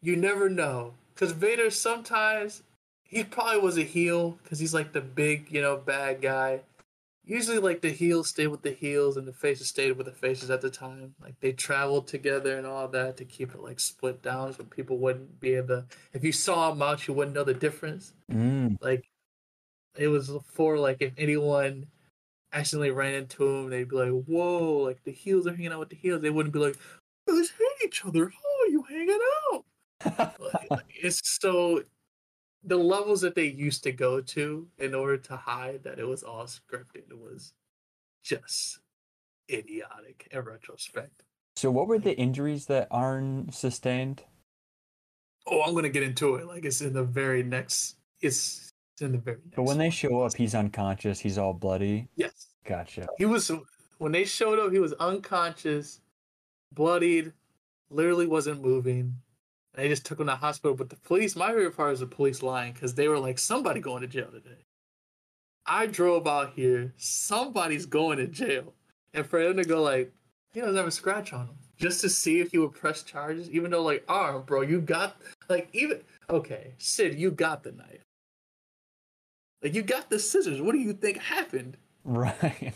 you 0.00 0.16
never 0.16 0.48
know. 0.48 0.94
Because 1.14 1.32
Vader 1.32 1.68
sometimes, 1.70 2.62
he 3.04 3.22
probably 3.24 3.60
was 3.60 3.76
a 3.76 3.82
heel 3.82 4.38
because 4.42 4.58
he's 4.58 4.72
like 4.72 4.92
the 4.92 5.02
big, 5.02 5.50
you 5.50 5.60
know, 5.60 5.76
bad 5.76 6.22
guy. 6.22 6.60
Usually, 7.24 7.58
like 7.58 7.80
the 7.82 7.90
heels 7.90 8.28
stay 8.28 8.46
with 8.46 8.62
the 8.62 8.72
heels 8.72 9.16
and 9.16 9.28
the 9.28 9.32
faces 9.32 9.68
stayed 9.68 9.92
with 9.92 10.06
the 10.06 10.12
faces 10.12 10.50
at 10.50 10.60
the 10.62 10.70
time. 10.70 11.14
Like 11.20 11.38
they 11.40 11.52
traveled 11.52 12.08
together 12.08 12.56
and 12.56 12.66
all 12.66 12.88
that 12.88 13.16
to 13.18 13.24
keep 13.24 13.54
it 13.54 13.60
like 13.60 13.78
split 13.78 14.22
down 14.22 14.52
so 14.54 14.64
people 14.64 14.98
wouldn't 14.98 15.38
be 15.38 15.54
able 15.54 15.68
to. 15.68 15.86
If 16.12 16.24
you 16.24 16.32
saw 16.32 16.70
them 16.70 16.82
out, 16.82 17.06
you 17.06 17.14
wouldn't 17.14 17.34
know 17.36 17.44
the 17.44 17.54
difference. 17.54 18.14
Mm, 18.32 18.76
Like 18.80 19.04
it 19.96 20.08
was 20.08 20.30
for 20.46 20.78
like 20.78 20.98
if 21.00 21.12
anyone 21.18 21.86
accidentally 22.52 22.90
ran 22.92 23.14
into 23.14 23.44
them, 23.46 23.70
they'd 23.70 23.88
be 23.88 23.96
like, 23.96 24.24
"Whoa!" 24.26 24.78
Like 24.78 25.04
the 25.04 25.12
heels 25.12 25.46
are 25.46 25.54
hanging 25.56 25.72
out 25.72 25.80
with 25.80 25.90
the 25.90 25.96
heels. 25.96 26.22
They 26.22 26.30
wouldn't 26.30 26.52
be 26.54 26.60
like, 26.60 26.76
"You 27.28 27.36
guys 27.38 27.50
hate 27.50 27.86
each 27.88 28.04
other. 28.04 28.28
How 28.30 28.64
are 28.64 28.68
you 28.68 28.82
hanging 28.84 29.20
out?" 29.52 29.64
Like, 30.38 30.70
like, 30.70 30.86
it's 31.02 31.20
so 31.40 31.84
the 32.62 32.76
levels 32.76 33.20
that 33.22 33.34
they 33.34 33.46
used 33.46 33.82
to 33.84 33.92
go 33.92 34.20
to 34.20 34.68
in 34.78 34.94
order 34.94 35.16
to 35.16 35.36
hide 35.36 35.82
that 35.84 35.98
it 35.98 36.06
was 36.06 36.22
all 36.22 36.44
scripted 36.44 37.10
was 37.12 37.52
just 38.22 38.78
idiotic 39.50 40.28
in 40.30 40.40
retrospect. 40.40 41.24
so 41.56 41.70
what 41.70 41.88
were 41.88 41.98
the 41.98 42.16
injuries 42.16 42.66
that 42.66 42.86
Arn 42.90 43.50
sustained? 43.50 44.22
Oh, 45.46 45.62
I'm 45.62 45.74
gonna 45.74 45.88
get 45.88 46.02
into 46.02 46.34
it. 46.36 46.46
Like 46.46 46.64
it's 46.64 46.80
in 46.82 46.92
the 46.92 47.02
very 47.02 47.42
next. 47.42 47.96
It's, 48.20 48.72
it's 48.94 49.02
in 49.02 49.12
the 49.12 49.18
very. 49.18 49.38
Next 49.38 49.56
But 49.56 49.62
when 49.62 49.78
they 49.78 49.90
show 49.90 50.20
up, 50.20 50.36
he's 50.36 50.54
unconscious. 50.54 51.18
He's 51.18 51.38
all 51.38 51.54
bloody. 51.54 52.08
yes, 52.16 52.48
Gotcha. 52.64 53.08
he 53.18 53.24
was 53.24 53.50
when 53.98 54.12
they 54.12 54.24
showed 54.24 54.58
up. 54.58 54.70
He 54.70 54.78
was 54.78 54.92
unconscious, 54.94 56.00
bloodied, 56.72 57.32
literally 57.88 58.26
wasn't 58.26 58.60
moving. 58.62 59.16
They 59.80 59.88
just 59.88 60.04
took 60.04 60.20
him 60.20 60.26
to 60.26 60.32
the 60.32 60.36
hospital. 60.36 60.76
But 60.76 60.90
the 60.90 60.96
police, 60.96 61.34
my 61.34 61.48
favorite 61.48 61.76
part 61.76 61.94
is 61.94 62.00
the 62.00 62.06
police 62.06 62.42
lying 62.42 62.72
because 62.74 62.94
they 62.94 63.08
were 63.08 63.18
like, 63.18 63.38
"Somebody 63.38 63.80
going 63.80 64.02
to 64.02 64.06
jail 64.06 64.30
today." 64.30 64.64
I 65.66 65.86
drove 65.86 66.26
out 66.26 66.52
here. 66.54 66.92
Somebody's 66.96 67.86
going 67.86 68.18
to 68.18 68.26
jail, 68.26 68.74
and 69.14 69.26
for 69.26 69.40
him 69.40 69.56
to 69.56 69.64
go 69.64 69.82
like, 69.82 70.12
he 70.52 70.60
doesn't 70.60 70.76
have 70.76 70.86
a 70.86 70.90
scratch 70.90 71.32
on 71.32 71.46
him, 71.46 71.56
just 71.78 72.00
to 72.02 72.08
see 72.08 72.40
if 72.40 72.50
he 72.50 72.58
would 72.58 72.72
press 72.72 73.02
charges, 73.02 73.48
even 73.50 73.70
though 73.70 73.82
like, 73.82 74.04
oh, 74.08 74.40
bro, 74.40 74.62
you 74.62 74.80
got 74.80 75.16
like 75.48 75.68
even 75.72 76.00
okay, 76.28 76.74
Sid, 76.78 77.18
you 77.18 77.30
got 77.30 77.62
the 77.62 77.72
knife. 77.72 78.04
Like 79.62 79.74
you 79.74 79.82
got 79.82 80.10
the 80.10 80.18
scissors. 80.18 80.60
What 80.60 80.72
do 80.72 80.78
you 80.78 80.92
think 80.92 81.18
happened? 81.18 81.76
Right. 82.02 82.72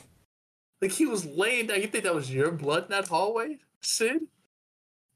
Like 0.82 0.92
he 0.92 1.06
was 1.06 1.24
laying 1.24 1.68
down. 1.68 1.80
You 1.80 1.86
think 1.86 2.04
that 2.04 2.14
was 2.14 2.30
your 2.30 2.50
blood 2.50 2.84
in 2.84 2.90
that 2.90 3.08
hallway, 3.08 3.56
Sid? 3.80 4.26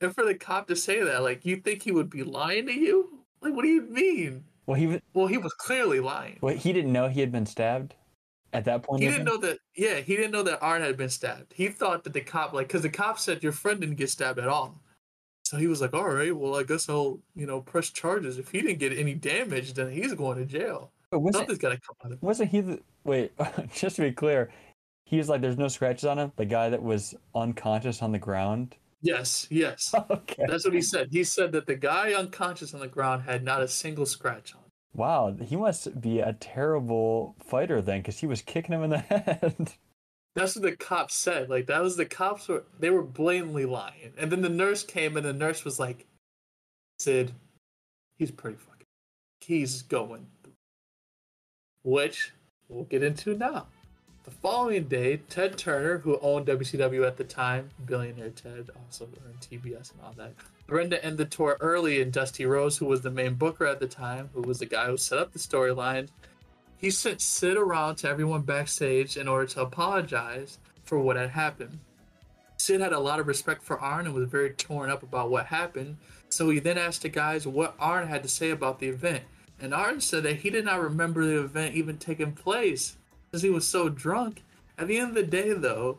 And 0.00 0.14
for 0.14 0.24
the 0.24 0.34
cop 0.34 0.68
to 0.68 0.76
say 0.76 1.02
that, 1.02 1.22
like, 1.22 1.44
you 1.44 1.56
think 1.56 1.82
he 1.82 1.92
would 1.92 2.10
be 2.10 2.22
lying 2.22 2.66
to 2.66 2.72
you? 2.72 3.24
Like, 3.40 3.54
what 3.54 3.62
do 3.62 3.68
you 3.68 3.82
mean? 3.82 4.44
Well, 4.66 4.76
he 4.76 4.86
was. 4.86 5.00
Well, 5.14 5.26
he 5.26 5.38
was 5.38 5.52
clearly 5.54 6.00
lying. 6.00 6.38
Well, 6.40 6.54
he 6.54 6.72
didn't 6.72 6.92
know 6.92 7.08
he 7.08 7.20
had 7.20 7.32
been 7.32 7.46
stabbed. 7.46 7.94
At 8.52 8.64
that 8.64 8.82
point, 8.82 9.02
He 9.02 9.08
didn't 9.08 9.24
know 9.24 9.36
that. 9.38 9.58
Yeah, 9.74 9.96
he 9.96 10.16
didn't 10.16 10.30
know 10.30 10.42
that 10.42 10.62
Arn 10.62 10.80
had 10.80 10.96
been 10.96 11.10
stabbed. 11.10 11.52
He 11.54 11.68
thought 11.68 12.04
that 12.04 12.14
the 12.14 12.22
cop, 12.22 12.54
like, 12.54 12.68
because 12.68 12.80
the 12.82 12.88
cop 12.88 13.18
said 13.18 13.42
your 13.42 13.52
friend 13.52 13.80
didn't 13.80 13.96
get 13.96 14.08
stabbed 14.08 14.38
at 14.38 14.48
all. 14.48 14.80
So 15.44 15.56
he 15.56 15.66
was 15.66 15.80
like, 15.80 15.94
"All 15.94 16.08
right, 16.08 16.34
well, 16.34 16.56
I 16.56 16.62
guess 16.62 16.88
I'll, 16.88 17.20
you 17.34 17.46
know, 17.46 17.60
press 17.60 17.90
charges. 17.90 18.38
If 18.38 18.50
he 18.50 18.60
didn't 18.60 18.78
get 18.78 18.96
any 18.96 19.14
damage, 19.14 19.74
then 19.74 19.90
he's 19.90 20.14
going 20.14 20.38
to 20.38 20.44
jail. 20.44 20.92
Something's 21.10 21.58
got 21.58 21.70
to 21.70 21.80
come 21.80 21.96
out 22.04 22.12
of 22.12 22.18
it." 22.18 22.22
wasn't 22.22 22.50
he 22.50 22.60
the 22.60 22.80
wait? 23.04 23.32
Just 23.74 23.96
to 23.96 24.02
be 24.02 24.12
clear, 24.12 24.50
he 25.04 25.16
was 25.16 25.28
like, 25.28 25.40
"There's 25.40 25.56
no 25.56 25.68
scratches 25.68 26.04
on 26.04 26.18
him." 26.18 26.32
The 26.36 26.44
guy 26.44 26.68
that 26.70 26.82
was 26.82 27.14
unconscious 27.34 28.02
on 28.02 28.12
the 28.12 28.18
ground. 28.18 28.76
Yes, 29.00 29.46
yes, 29.50 29.94
Okay. 30.10 30.44
that's 30.48 30.64
what 30.64 30.74
he 30.74 30.82
said. 30.82 31.08
He 31.12 31.22
said 31.24 31.52
that 31.52 31.66
the 31.66 31.76
guy 31.76 32.12
unconscious 32.14 32.74
on 32.74 32.80
the 32.80 32.88
ground 32.88 33.22
had 33.22 33.44
not 33.44 33.62
a 33.62 33.68
single 33.68 34.06
scratch 34.06 34.54
on. 34.54 34.60
him. 34.60 34.70
Wow, 34.94 35.36
he 35.40 35.54
must 35.54 36.00
be 36.00 36.18
a 36.20 36.32
terrible 36.32 37.36
fighter 37.38 37.80
then, 37.80 38.00
because 38.00 38.18
he 38.18 38.26
was 38.26 38.42
kicking 38.42 38.74
him 38.74 38.82
in 38.82 38.90
the 38.90 38.98
head. 38.98 39.72
That's 40.34 40.56
what 40.56 40.62
the 40.62 40.76
cops 40.76 41.14
said. 41.14 41.48
Like 41.48 41.66
that 41.66 41.82
was 41.82 41.96
the 41.96 42.06
cops 42.06 42.48
were 42.48 42.64
they 42.78 42.90
were 42.90 43.02
blatantly 43.02 43.64
lying. 43.64 44.12
And 44.16 44.30
then 44.30 44.40
the 44.42 44.48
nurse 44.48 44.82
came 44.84 45.16
and 45.16 45.26
the 45.26 45.32
nurse 45.32 45.64
was 45.64 45.78
like, 45.80 46.06
Sid, 47.00 47.32
he's 48.18 48.30
pretty 48.30 48.56
fucking 48.56 48.86
he's 49.40 49.82
going. 49.82 50.26
Which 51.82 52.32
we'll 52.68 52.84
get 52.84 53.02
into 53.02 53.34
now. 53.36 53.66
The 54.28 54.34
following 54.34 54.88
day, 54.88 55.16
Ted 55.30 55.56
Turner, 55.56 55.96
who 55.96 56.18
owned 56.20 56.48
WCW 56.48 57.06
at 57.06 57.16
the 57.16 57.24
time, 57.24 57.70
billionaire 57.86 58.28
Ted, 58.28 58.68
also 58.76 59.08
earned 59.24 59.40
TBS 59.40 59.92
and 59.92 60.02
all 60.04 60.12
that. 60.18 60.34
Brenda 60.66 61.02
ended 61.02 61.16
the 61.16 61.24
tour 61.34 61.56
early, 61.60 62.02
and 62.02 62.12
Dusty 62.12 62.44
Rhodes, 62.44 62.76
who 62.76 62.84
was 62.84 63.00
the 63.00 63.10
main 63.10 63.36
booker 63.36 63.64
at 63.64 63.80
the 63.80 63.86
time, 63.86 64.28
who 64.34 64.42
was 64.42 64.58
the 64.58 64.66
guy 64.66 64.84
who 64.88 64.98
set 64.98 65.18
up 65.18 65.32
the 65.32 65.38
storyline, 65.38 66.08
he 66.76 66.90
sent 66.90 67.22
Sid 67.22 67.56
around 67.56 67.96
to 67.96 68.08
everyone 68.10 68.42
backstage 68.42 69.16
in 69.16 69.28
order 69.28 69.46
to 69.46 69.62
apologize 69.62 70.58
for 70.84 70.98
what 70.98 71.16
had 71.16 71.30
happened. 71.30 71.78
Sid 72.58 72.82
had 72.82 72.92
a 72.92 73.00
lot 73.00 73.20
of 73.20 73.28
respect 73.28 73.62
for 73.62 73.80
Arn 73.80 74.04
and 74.04 74.14
was 74.14 74.28
very 74.28 74.50
torn 74.50 74.90
up 74.90 75.02
about 75.02 75.30
what 75.30 75.46
happened, 75.46 75.96
so 76.28 76.50
he 76.50 76.58
then 76.58 76.76
asked 76.76 77.00
the 77.00 77.08
guys 77.08 77.46
what 77.46 77.76
Arn 77.80 78.08
had 78.08 78.22
to 78.24 78.28
say 78.28 78.50
about 78.50 78.78
the 78.78 78.88
event. 78.88 79.24
And 79.58 79.72
Arn 79.72 80.02
said 80.02 80.22
that 80.24 80.40
he 80.40 80.50
did 80.50 80.66
not 80.66 80.82
remember 80.82 81.24
the 81.24 81.40
event 81.40 81.74
even 81.74 81.96
taking 81.96 82.32
place 82.32 82.97
because 83.30 83.42
he 83.42 83.50
was 83.50 83.66
so 83.66 83.88
drunk. 83.88 84.42
At 84.78 84.88
the 84.88 84.98
end 84.98 85.10
of 85.10 85.14
the 85.14 85.22
day, 85.22 85.52
though, 85.52 85.98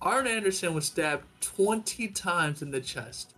Arn 0.00 0.26
Anderson 0.26 0.74
was 0.74 0.86
stabbed 0.86 1.24
20 1.40 2.08
times 2.08 2.62
in 2.62 2.70
the 2.70 2.80
chest. 2.80 3.34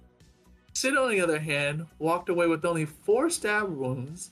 Sid, 0.72 0.96
on 0.96 1.10
the 1.10 1.20
other 1.20 1.38
hand, 1.38 1.86
walked 1.98 2.28
away 2.28 2.46
with 2.46 2.64
only 2.64 2.84
four 2.84 3.30
stab 3.30 3.68
wounds 3.68 4.30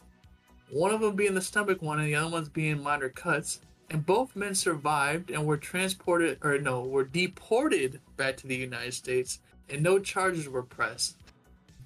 one 0.74 0.92
of 0.92 1.00
them 1.00 1.14
being 1.14 1.34
the 1.34 1.40
stomach 1.40 1.82
one 1.82 2.00
and 2.00 2.08
the 2.08 2.16
other 2.16 2.30
one's 2.30 2.48
being 2.48 2.82
minor 2.82 3.08
cuts. 3.08 3.60
And 3.90 4.04
both 4.04 4.34
men 4.34 4.54
survived 4.54 5.30
and 5.30 5.46
were 5.46 5.56
transported, 5.56 6.38
or 6.42 6.58
no, 6.58 6.82
were 6.82 7.04
deported 7.04 8.00
back 8.16 8.36
to 8.38 8.46
the 8.46 8.56
United 8.56 8.94
States, 8.94 9.40
and 9.68 9.82
no 9.82 9.98
charges 9.98 10.48
were 10.48 10.62
pressed. 10.62 11.16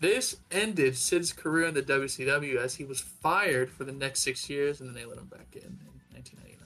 This 0.00 0.37
ended 0.50 0.96
Sid's 0.96 1.33
career 1.33 1.66
in 1.66 1.74
the 1.74 1.83
WCW 1.83 2.57
as 2.57 2.76
he 2.76 2.85
was 2.85 3.00
fired 3.00 3.68
for 3.70 3.85
the 3.85 3.92
next 3.92 4.20
six 4.20 4.48
years, 4.48 4.81
and 4.81 4.88
then 4.88 4.94
they 4.94 5.04
let 5.04 5.18
him 5.18 5.26
back 5.26 5.48
in 5.52 5.62
in 5.62 6.14
1999. 6.14 6.58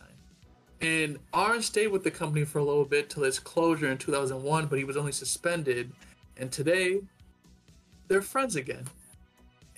And 0.82 1.18
Arn 1.32 1.62
stayed 1.62 1.88
with 1.88 2.04
the 2.04 2.10
company 2.10 2.44
for 2.44 2.58
a 2.58 2.64
little 2.64 2.84
bit 2.84 3.08
till 3.08 3.24
its 3.24 3.38
closure 3.38 3.88
in 3.88 3.98
2001, 3.98 4.66
but 4.66 4.78
he 4.78 4.84
was 4.84 4.96
only 4.96 5.12
suspended. 5.12 5.92
And 6.36 6.50
today, 6.50 7.00
they're 8.08 8.20
friends 8.22 8.56
again 8.56 8.86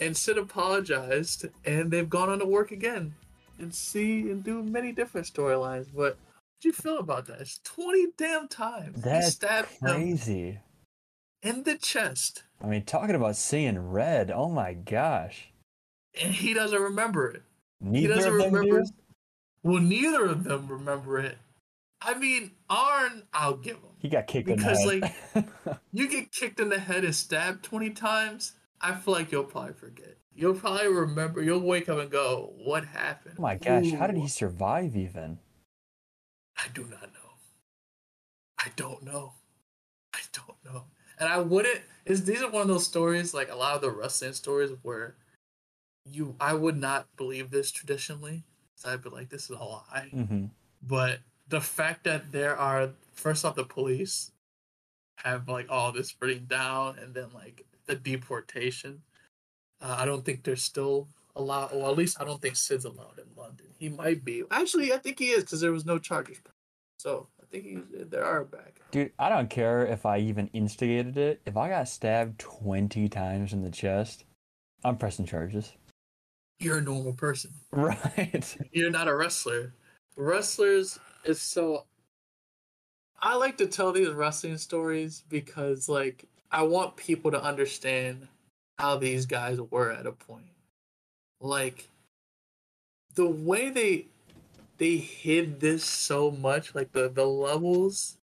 and 0.00 0.16
Sid 0.16 0.38
apologized, 0.38 1.46
and 1.64 1.90
they've 1.90 2.08
gone 2.08 2.28
on 2.28 2.38
to 2.40 2.46
work 2.46 2.72
again 2.72 3.14
and 3.58 3.74
see 3.74 4.30
and 4.30 4.42
do 4.42 4.62
many 4.62 4.92
different 4.92 5.26
storylines. 5.26 5.86
But 5.94 6.14
how 6.14 6.60
do 6.60 6.68
you 6.68 6.72
feel 6.72 6.98
about 6.98 7.26
that? 7.26 7.40
It's 7.40 7.60
twenty 7.64 8.06
damn 8.16 8.48
times. 8.48 9.02
That's 9.02 9.38
crazy. 9.80 10.58
in 11.42 11.62
the 11.62 11.76
chest, 11.76 12.44
I 12.62 12.66
mean, 12.66 12.82
talking 12.82 13.14
about 13.14 13.36
seeing 13.36 13.78
red. 13.78 14.30
Oh 14.30 14.48
my 14.48 14.74
gosh. 14.74 15.52
and 16.20 16.32
he 16.32 16.54
doesn't 16.54 16.80
remember 16.80 17.28
it. 17.28 17.42
He 17.92 18.06
doesn't 18.06 18.32
remember. 18.32 18.82
do? 18.82 18.84
Well, 19.64 19.80
neither 19.80 20.26
of 20.26 20.44
them 20.44 20.68
remember 20.68 21.18
it. 21.18 21.38
I 22.00 22.14
mean, 22.14 22.52
Arn, 22.68 23.22
I'll 23.32 23.56
give 23.56 23.76
him. 23.76 23.96
He 23.98 24.10
got 24.10 24.26
kicked 24.26 24.46
Because, 24.46 24.84
in 24.84 25.00
the 25.00 25.06
head. 25.06 25.48
You 25.92 26.08
get 26.08 26.30
kicked 26.30 26.60
in 26.60 26.68
the 26.68 26.78
head 26.78 27.04
and 27.04 27.14
stabbed 27.14 27.64
twenty 27.64 27.90
times. 27.90 28.52
I 28.80 28.94
feel 28.94 29.14
like 29.14 29.32
you'll 29.32 29.44
probably 29.44 29.72
forget. 29.72 30.18
You'll 30.34 30.54
probably 30.54 30.88
remember. 30.88 31.40
You'll 31.40 31.60
wake 31.60 31.88
up 31.88 31.98
and 31.98 32.10
go, 32.10 32.52
"What 32.58 32.84
happened?" 32.84 33.36
oh 33.38 33.42
my 33.42 33.54
gosh, 33.54 33.90
how 33.92 34.06
did 34.06 34.18
he 34.18 34.28
survive 34.28 34.96
even? 34.96 35.38
I 36.58 36.66
do 36.74 36.82
not 36.82 37.12
know. 37.12 37.24
I 38.58 38.68
don't 38.76 39.02
know. 39.04 39.32
I 40.12 40.20
don't 40.32 40.64
know. 40.64 40.84
And 41.18 41.28
I 41.28 41.38
wouldn't 41.38 41.80
is 42.04 42.24
these 42.24 42.42
are 42.42 42.50
one 42.50 42.62
of 42.62 42.68
those 42.68 42.86
stories 42.86 43.32
like 43.32 43.50
a 43.50 43.54
lot 43.56 43.76
of 43.76 43.80
the 43.80 43.90
wrestling 43.90 44.32
stories 44.34 44.70
where 44.82 45.14
you 46.10 46.34
I 46.40 46.54
would 46.54 46.76
not 46.76 47.06
believe 47.16 47.50
this 47.50 47.70
traditionally. 47.70 48.44
I'd 48.84 49.02
be 49.02 49.10
like, 49.10 49.28
this 49.28 49.44
is 49.44 49.50
a 49.50 49.62
lie. 49.64 50.08
hmm 50.12 50.46
But 50.82 51.20
the 51.48 51.60
fact 51.60 52.04
that 52.04 52.32
there 52.32 52.56
are 52.56 52.90
first 53.12 53.44
off 53.44 53.54
the 53.54 53.64
police 53.64 54.32
have 55.18 55.48
like 55.48 55.66
all 55.70 55.92
this 55.92 56.14
written 56.20 56.46
down 56.46 56.98
and 56.98 57.14
then 57.14 57.28
like 57.34 57.64
the 57.86 57.94
deportation. 57.94 59.02
Uh, 59.80 59.96
I 59.98 60.04
don't 60.04 60.24
think 60.24 60.42
there's 60.42 60.62
still 60.62 61.08
allowed 61.36 61.72
or 61.72 61.88
at 61.90 61.96
least 61.96 62.20
I 62.20 62.24
don't 62.24 62.40
think 62.40 62.56
Sid's 62.56 62.84
allowed 62.84 63.18
in 63.18 63.26
London. 63.36 63.66
He 63.78 63.88
might 63.88 64.24
be. 64.24 64.42
Actually 64.50 64.92
I 64.92 64.98
think 64.98 65.18
he 65.18 65.30
is 65.30 65.44
because 65.44 65.60
there 65.60 65.72
was 65.72 65.86
no 65.86 65.98
charges. 65.98 66.38
So 66.98 67.28
I 67.40 67.46
think 67.50 67.64
he's 67.64 68.08
there 68.10 68.24
are 68.24 68.44
back. 68.44 68.80
Dude, 68.90 69.12
I 69.18 69.28
don't 69.28 69.50
care 69.50 69.86
if 69.86 70.06
I 70.06 70.18
even 70.18 70.48
instigated 70.52 71.16
it. 71.16 71.42
If 71.46 71.56
I 71.56 71.68
got 71.68 71.88
stabbed 71.88 72.38
20 72.38 73.08
times 73.08 73.52
in 73.52 73.62
the 73.62 73.70
chest, 73.70 74.24
I'm 74.84 74.96
pressing 74.96 75.26
charges. 75.26 75.72
You're 76.64 76.78
a 76.78 76.82
normal 76.82 77.12
person. 77.12 77.50
Right. 77.72 78.56
You're 78.72 78.90
not 78.90 79.06
a 79.06 79.14
wrestler. 79.14 79.74
Wrestlers 80.16 80.98
is 81.24 81.38
so. 81.38 81.84
I 83.20 83.36
like 83.36 83.58
to 83.58 83.66
tell 83.66 83.92
these 83.92 84.08
wrestling 84.08 84.56
stories 84.56 85.24
because, 85.28 85.90
like, 85.90 86.24
I 86.50 86.62
want 86.62 86.96
people 86.96 87.30
to 87.32 87.42
understand 87.42 88.28
how 88.78 88.96
these 88.96 89.26
guys 89.26 89.60
were 89.60 89.92
at 89.92 90.06
a 90.06 90.12
point. 90.12 90.46
Like, 91.38 91.90
the 93.14 93.26
way 93.26 93.68
they 93.68 94.06
they 94.78 94.96
hid 94.96 95.60
this 95.60 95.84
so 95.84 96.30
much, 96.30 96.74
like 96.74 96.92
the 96.92 97.10
the 97.10 97.26
levels 97.26 98.16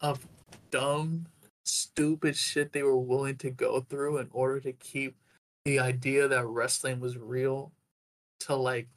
of 0.00 0.24
dumb, 0.70 1.26
stupid 1.64 2.36
shit 2.36 2.72
they 2.72 2.84
were 2.84 2.96
willing 2.96 3.36
to 3.38 3.50
go 3.50 3.80
through 3.80 4.18
in 4.18 4.28
order 4.32 4.60
to 4.60 4.72
keep 4.72 5.16
the 5.64 5.80
idea 5.80 6.28
that 6.28 6.46
wrestling 6.46 7.00
was 7.00 7.18
real 7.18 7.72
to 8.40 8.54
like 8.54 8.88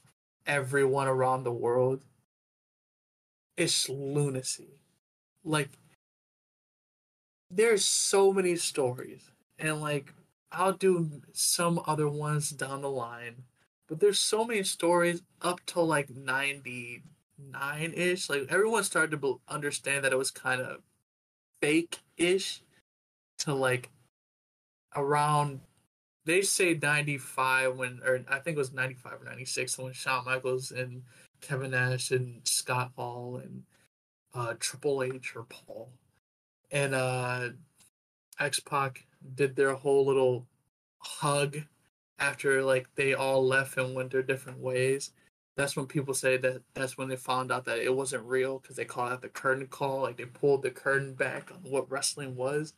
everyone 0.46 1.08
around 1.08 1.44
the 1.44 1.52
world 1.52 2.04
it's 3.58 3.90
lunacy. 3.90 4.80
Like 5.44 5.70
there's 7.50 7.86
so 7.86 8.32
many 8.32 8.56
stories 8.56 9.32
and 9.60 9.82
like 9.82 10.14
i'll 10.52 10.74
do 10.74 11.22
some 11.34 11.82
other 11.86 12.08
ones 12.08 12.50
down 12.50 12.82
the 12.82 12.90
line 12.90 13.44
but 13.88 14.00
there's 14.00 14.20
so 14.20 14.46
many 14.46 14.64
stories 14.64 15.22
up 15.42 15.60
to 15.66 15.82
like 15.82 16.08
99-ish 16.08 18.30
like 18.30 18.46
everyone 18.50 18.84
started 18.84 19.12
to 19.12 19.18
be- 19.18 19.36
understand 19.50 20.06
that 20.06 20.14
it 20.14 20.18
was 20.18 20.32
kind 20.32 20.62
of 20.62 20.78
fake-ish 21.62 22.62
to 23.38 23.54
like 23.54 23.90
around 24.96 25.60
they 26.26 26.42
say 26.42 26.74
95 26.74 27.78
when 27.78 28.00
or 28.06 28.24
i 28.30 28.40
think 28.40 28.56
it 28.56 28.60
was 28.60 28.74
95 28.74 29.22
or 29.22 29.26
96 29.26 29.78
when 29.78 29.94
shawn 29.94 30.26
michaels 30.26 30.72
and 30.72 31.02
kevin 31.42 31.72
nash 31.72 32.12
and 32.12 32.42
scott 32.46 32.92
hall 32.96 33.42
and 33.44 33.64
uh 34.34 34.54
triple 34.60 35.04
h 35.04 35.36
or 35.36 35.44
paul. 35.44 35.90
And 36.72 36.96
uh 36.96 37.50
x-pac 38.40 39.06
did 39.36 39.56
their 39.56 39.74
whole 39.74 40.06
little 40.06 40.48
hug 41.00 41.58
after 42.20 42.64
like 42.64 42.88
they 42.96 43.14
all 43.14 43.46
left 43.46 43.78
and 43.78 43.94
went 43.96 44.12
their 44.12 44.24
different 44.24 44.60
ways. 44.60 45.12
That's 45.58 45.76
when 45.76 45.86
people 45.86 46.14
say 46.14 46.38
that 46.38 46.62
that's 46.74 46.98
when 46.98 47.10
they 47.10 47.18
found 47.18 47.52
out 47.52 47.66
that 47.66 47.80
it 47.80 47.94
wasn't 47.94 48.24
real 48.24 48.60
because 48.60 48.78
they 48.78 48.86
called 48.86 49.12
out 49.12 49.22
the 49.22 49.30
curtain 49.30 49.68
call 49.68 50.02
like 50.02 50.18
they 50.18 50.26
pulled 50.26 50.64
the 50.64 50.72
curtain 50.72 51.14
back 51.14 51.52
on 51.52 51.70
what 51.70 51.92
wrestling 51.92 52.36
was. 52.36 52.74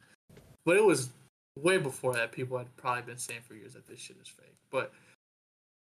But 0.66 0.78
it 0.78 0.84
was 0.84 1.10
way 1.56 1.78
before 1.78 2.14
that 2.14 2.32
people 2.32 2.58
had 2.58 2.76
probably 2.78 3.04
been 3.04 3.18
saying 3.18 3.42
for 3.48 3.54
years 3.54 3.74
that 3.74 3.88
this 3.88 4.00
shit 4.00 4.18
is 4.22 4.28
fake 4.28 4.56
but 4.72 4.92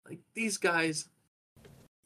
like 0.08 0.18
these 0.34 0.56
guys 0.56 1.08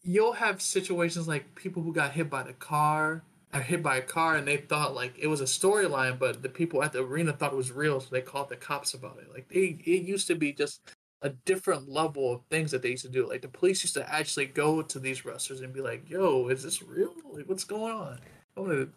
you'll 0.03 0.33
have 0.33 0.61
situations 0.61 1.29
like 1.29 1.55
people 1.55 1.83
who 1.83 1.93
got 1.93 2.13
hit 2.13 2.29
by 2.29 2.43
the 2.43 2.53
car 2.55 3.23
or 3.53 3.61
hit 3.61 3.83
by 3.83 3.97
a 3.97 4.03
car 4.03 4.37
and 4.37 4.47
they 4.47 4.57
thought 4.57 4.95
like 4.95 5.15
it 5.19 5.29
was 5.29 5.41
a 5.41 5.45
storyline 5.45 6.19
but 6.19 6.43
the 6.43 6.49
people 6.49 6.83
at 6.83 6.93
the 6.93 6.99
arena 6.99 7.33
thought 7.33 7.53
it 7.53 7.57
was 7.57 7.71
real 7.71 8.01
so 8.01 8.09
they 8.11 8.21
called 8.21 8.49
the 8.49 8.57
cops 8.57 8.95
about 8.95 9.19
it 9.19 9.33
like 9.33 9.49
they 9.49 9.79
it 9.85 10.03
used 10.03 10.27
to 10.27 10.35
be 10.35 10.53
just 10.53 10.81
a 11.25 11.31
different 11.31 11.89
level 11.89 12.33
of 12.33 12.43
things 12.51 12.71
that 12.71 12.83
they 12.83 12.91
used 12.91 13.05
to 13.05 13.11
do. 13.11 13.27
Like 13.27 13.41
the 13.41 13.49
police 13.49 13.83
used 13.83 13.95
to 13.95 14.13
actually 14.13 14.47
go 14.47 14.83
to 14.83 14.99
these 15.01 15.25
wrestlers 15.25 15.63
and 15.63 15.73
be 15.73 15.81
like, 15.81 16.09
"Yo, 16.09 16.49
is 16.49 16.63
this 16.63 16.83
real? 16.83 17.15
Like, 17.33 17.49
what's 17.49 17.65
going 17.65 17.95
on?" 17.95 18.21
I 18.57 18.61
want 18.61 18.73
to 18.73 18.91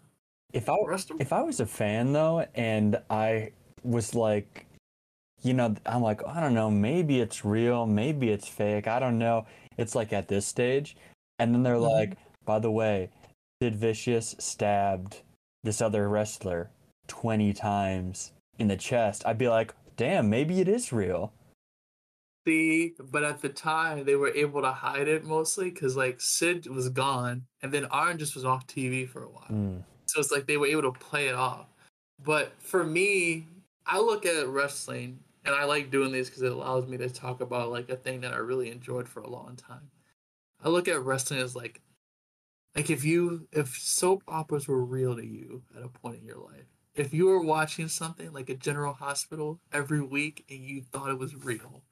If 0.54 0.70
I 0.70 0.76
if 1.20 1.34
I 1.34 1.42
was 1.42 1.62
a 1.62 1.66
fan 1.66 2.12
though, 2.14 2.46
and 2.54 3.02
I 3.10 3.54
was 3.84 4.16
like, 4.16 4.66
you 5.42 5.54
know, 5.54 5.76
I'm 5.86 6.02
like, 6.02 6.26
I 6.28 6.40
don't 6.40 6.54
know, 6.54 6.70
maybe 6.72 7.20
it's 7.20 7.46
real, 7.46 7.86
maybe 7.86 8.30
it's 8.30 8.48
fake, 8.48 8.88
I 8.88 9.00
don't 9.00 9.20
know. 9.20 9.46
It's 9.78 9.96
like 9.96 10.12
at 10.14 10.28
this 10.28 10.46
stage, 10.46 10.98
and 11.40 11.54
then 11.54 11.64
they're 11.64 11.76
Mhm. 11.76 11.92
like, 11.92 12.18
by 12.46 12.60
the 12.60 12.72
way, 12.72 13.10
Sid 13.62 13.76
Vicious 13.76 14.36
stabbed 14.40 15.22
this 15.64 15.82
other 15.82 16.10
wrestler 16.10 16.72
20 17.08 17.54
times 17.54 18.32
in 18.58 18.68
the 18.68 18.78
chest. 18.78 19.26
I'd 19.26 19.38
be 19.38 19.50
like, 19.50 19.74
damn, 19.96 20.30
maybe 20.30 20.60
it 20.62 20.68
is 20.68 20.92
real. 20.92 21.34
See, 22.48 22.94
but 23.12 23.24
at 23.24 23.42
the 23.42 23.50
time 23.50 24.06
they 24.06 24.16
were 24.16 24.30
able 24.30 24.62
to 24.62 24.72
hide 24.72 25.08
it 25.10 25.26
mostly 25.26 25.70
because 25.70 25.98
like 25.98 26.18
Sid 26.20 26.68
was 26.68 26.90
gone, 26.90 27.46
and 27.62 27.74
then 27.74 27.86
Arn 27.86 28.18
just 28.18 28.36
was 28.36 28.46
off 28.46 28.66
TV 28.68 29.06
for 29.06 29.24
a 29.24 29.30
while. 29.30 29.50
Mm. 29.52 29.84
So 30.06 30.22
it's 30.22 30.32
like 30.32 30.48
they 30.48 30.58
were 30.58 30.68
able 30.68 30.94
to 30.94 30.98
play 30.98 31.28
it 31.28 31.36
off. 31.36 31.68
But 32.24 32.54
for 32.62 32.86
me, 32.86 33.48
I 33.88 34.00
look 34.00 34.26
at 34.26 34.48
wrestling 34.48 35.20
and 35.46 35.56
I 35.56 35.66
like 35.66 35.92
doing 35.92 36.12
these 36.12 36.30
because 36.30 36.44
it 36.44 36.52
allows 36.52 36.88
me 36.88 36.98
to 36.98 37.10
talk 37.10 37.42
about 37.42 37.72
like 37.72 37.90
a 37.90 37.96
thing 37.98 38.22
that 38.22 38.34
I 38.34 38.38
really 38.38 38.70
enjoyed 38.72 39.08
for 39.10 39.22
a 39.22 39.30
long 39.30 39.56
time. 39.56 39.92
I 40.62 40.70
look 40.70 40.88
at 40.88 41.02
wrestling 41.02 41.42
as 41.42 41.56
like 41.56 41.82
like 42.76 42.90
if 42.90 43.04
you 43.06 43.48
if 43.52 43.78
soap 43.78 44.24
operas 44.28 44.68
were 44.68 44.84
real 44.84 45.16
to 45.16 45.26
you 45.26 45.64
at 45.76 45.84
a 45.84 45.90
point 45.90 46.20
in 46.22 46.26
your 46.26 46.38
life. 46.40 46.68
If 46.96 47.14
you 47.14 47.28
were 47.28 47.42
watching 47.42 47.88
something 47.90 48.34
like 48.34 48.50
a 48.50 48.56
General 48.56 48.94
Hospital 48.94 49.62
every 49.72 50.02
week 50.02 50.46
and 50.50 50.60
you 50.60 50.82
thought 50.82 51.10
it 51.12 51.20
was 51.20 51.36
real. 51.36 51.84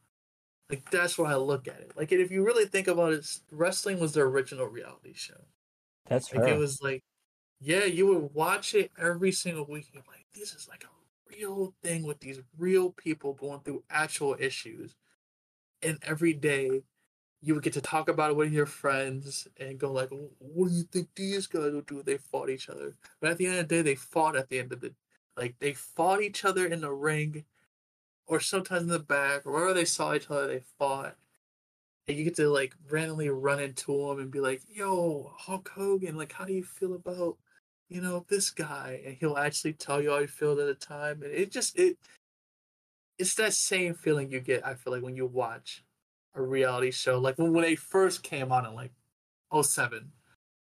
Like 0.69 0.89
that's 0.91 1.17
why 1.17 1.31
I 1.31 1.35
look 1.37 1.67
at 1.67 1.81
it. 1.81 1.93
Like 1.97 2.11
if 2.11 2.31
you 2.31 2.45
really 2.45 2.65
think 2.65 2.87
about 2.87 3.13
it, 3.13 3.25
wrestling 3.51 3.99
was 3.99 4.13
the 4.13 4.21
original 4.21 4.67
reality 4.67 5.13
show. 5.13 5.45
That's 6.07 6.33
Like 6.33 6.41
her. 6.41 6.47
it 6.47 6.57
was 6.57 6.81
like, 6.81 7.03
yeah, 7.59 7.85
you 7.85 8.07
would 8.07 8.33
watch 8.33 8.73
it 8.75 8.91
every 8.97 9.31
single 9.31 9.65
week. 9.65 9.87
And 9.87 9.95
you're 9.95 10.03
like, 10.13 10.25
this 10.33 10.53
is 10.53 10.67
like 10.67 10.83
a 10.83 10.89
real 11.29 11.73
thing 11.83 12.03
with 12.03 12.19
these 12.19 12.39
real 12.57 12.91
people 12.91 13.33
going 13.33 13.61
through 13.61 13.83
actual 13.89 14.35
issues. 14.39 14.95
And 15.81 15.99
every 16.03 16.33
day, 16.33 16.83
you 17.41 17.53
would 17.53 17.63
get 17.63 17.73
to 17.73 17.81
talk 17.81 18.09
about 18.09 18.31
it 18.31 18.37
with 18.37 18.51
your 18.51 18.65
friends 18.65 19.47
and 19.59 19.77
go 19.77 19.91
like, 19.91 20.09
what 20.39 20.69
do 20.69 20.75
you 20.75 20.83
think 20.83 21.09
these 21.15 21.47
guys 21.47 21.73
would 21.73 21.85
do 21.85 21.99
if 21.99 22.05
they 22.05 22.17
fought 22.17 22.49
each 22.49 22.69
other? 22.69 22.93
But 23.21 23.31
at 23.31 23.37
the 23.37 23.45
end 23.45 23.59
of 23.59 23.67
the 23.67 23.75
day, 23.75 23.81
they 23.81 23.95
fought 23.95 24.35
at 24.35 24.49
the 24.49 24.59
end 24.59 24.73
of 24.73 24.81
the, 24.81 24.93
like 25.37 25.55
they 25.59 25.73
fought 25.73 26.21
each 26.21 26.43
other 26.45 26.65
in 26.65 26.81
the 26.81 26.91
ring, 26.91 27.45
or 28.27 28.39
sometimes 28.39 28.83
in 28.83 28.87
the 28.89 28.99
back, 28.99 29.45
or 29.45 29.51
wherever 29.53 29.73
they 29.73 29.85
saw 29.85 30.13
each 30.15 30.29
other, 30.31 30.47
they 30.47 30.63
fought 30.79 31.15
and 32.07 32.17
you 32.17 32.23
get 32.23 32.35
to 32.35 32.49
like 32.49 32.75
randomly 32.89 33.29
run 33.29 33.59
into 33.59 34.07
them 34.07 34.19
and 34.19 34.31
be 34.31 34.39
like, 34.39 34.61
"Yo, 34.69 35.33
Hulk 35.37 35.69
Hogan, 35.69 36.15
like, 36.17 36.31
how 36.33 36.45
do 36.45 36.53
you 36.53 36.63
feel 36.63 36.93
about, 36.93 37.37
you 37.89 38.01
know, 38.01 38.25
this 38.29 38.49
guy?" 38.51 39.01
And 39.05 39.15
he'll 39.17 39.37
actually 39.37 39.73
tell 39.73 40.01
you 40.01 40.11
how 40.11 40.21
he 40.21 40.27
feels 40.27 40.59
at 40.59 40.67
the 40.67 40.75
time, 40.75 41.21
and 41.23 41.31
it 41.31 41.51
just 41.51 41.77
it, 41.79 41.97
it's 43.17 43.35
that 43.35 43.53
same 43.53 43.93
feeling 43.93 44.31
you 44.31 44.39
get. 44.39 44.65
I 44.65 44.75
feel 44.75 44.93
like 44.93 45.03
when 45.03 45.15
you 45.15 45.25
watch 45.25 45.83
a 46.33 46.41
reality 46.41 46.91
show, 46.91 47.19
like 47.19 47.37
when 47.37 47.53
when 47.53 47.63
they 47.63 47.75
first 47.75 48.23
came 48.23 48.51
on 48.51 48.65
in 48.65 48.73
like 48.75 48.91
07. 49.61 50.11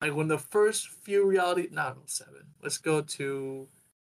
like 0.01 0.15
when 0.15 0.29
the 0.29 0.39
first 0.39 0.89
few 0.89 1.27
reality, 1.27 1.69
not 1.71 1.99
07. 2.11 2.55
Let's 2.63 2.79
go 2.79 3.03
to 3.03 3.69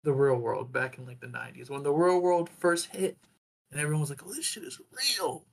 the 0.05 0.13
real 0.13 0.37
world 0.37 0.73
back 0.73 0.99
in 0.99 1.07
like 1.07 1.21
the 1.21 1.27
90s 1.29 1.71
when 1.71 1.83
the 1.83 1.93
real 1.93 2.21
world 2.21 2.49
first 2.49 2.87
hit, 2.89 3.19
and 3.73 3.81
everyone 3.81 4.01
was 4.03 4.11
like, 4.11 4.25
"Oh, 4.25 4.33
this 4.35 4.47
shit 4.47 4.65
is 4.65 4.81
real." 5.19 5.45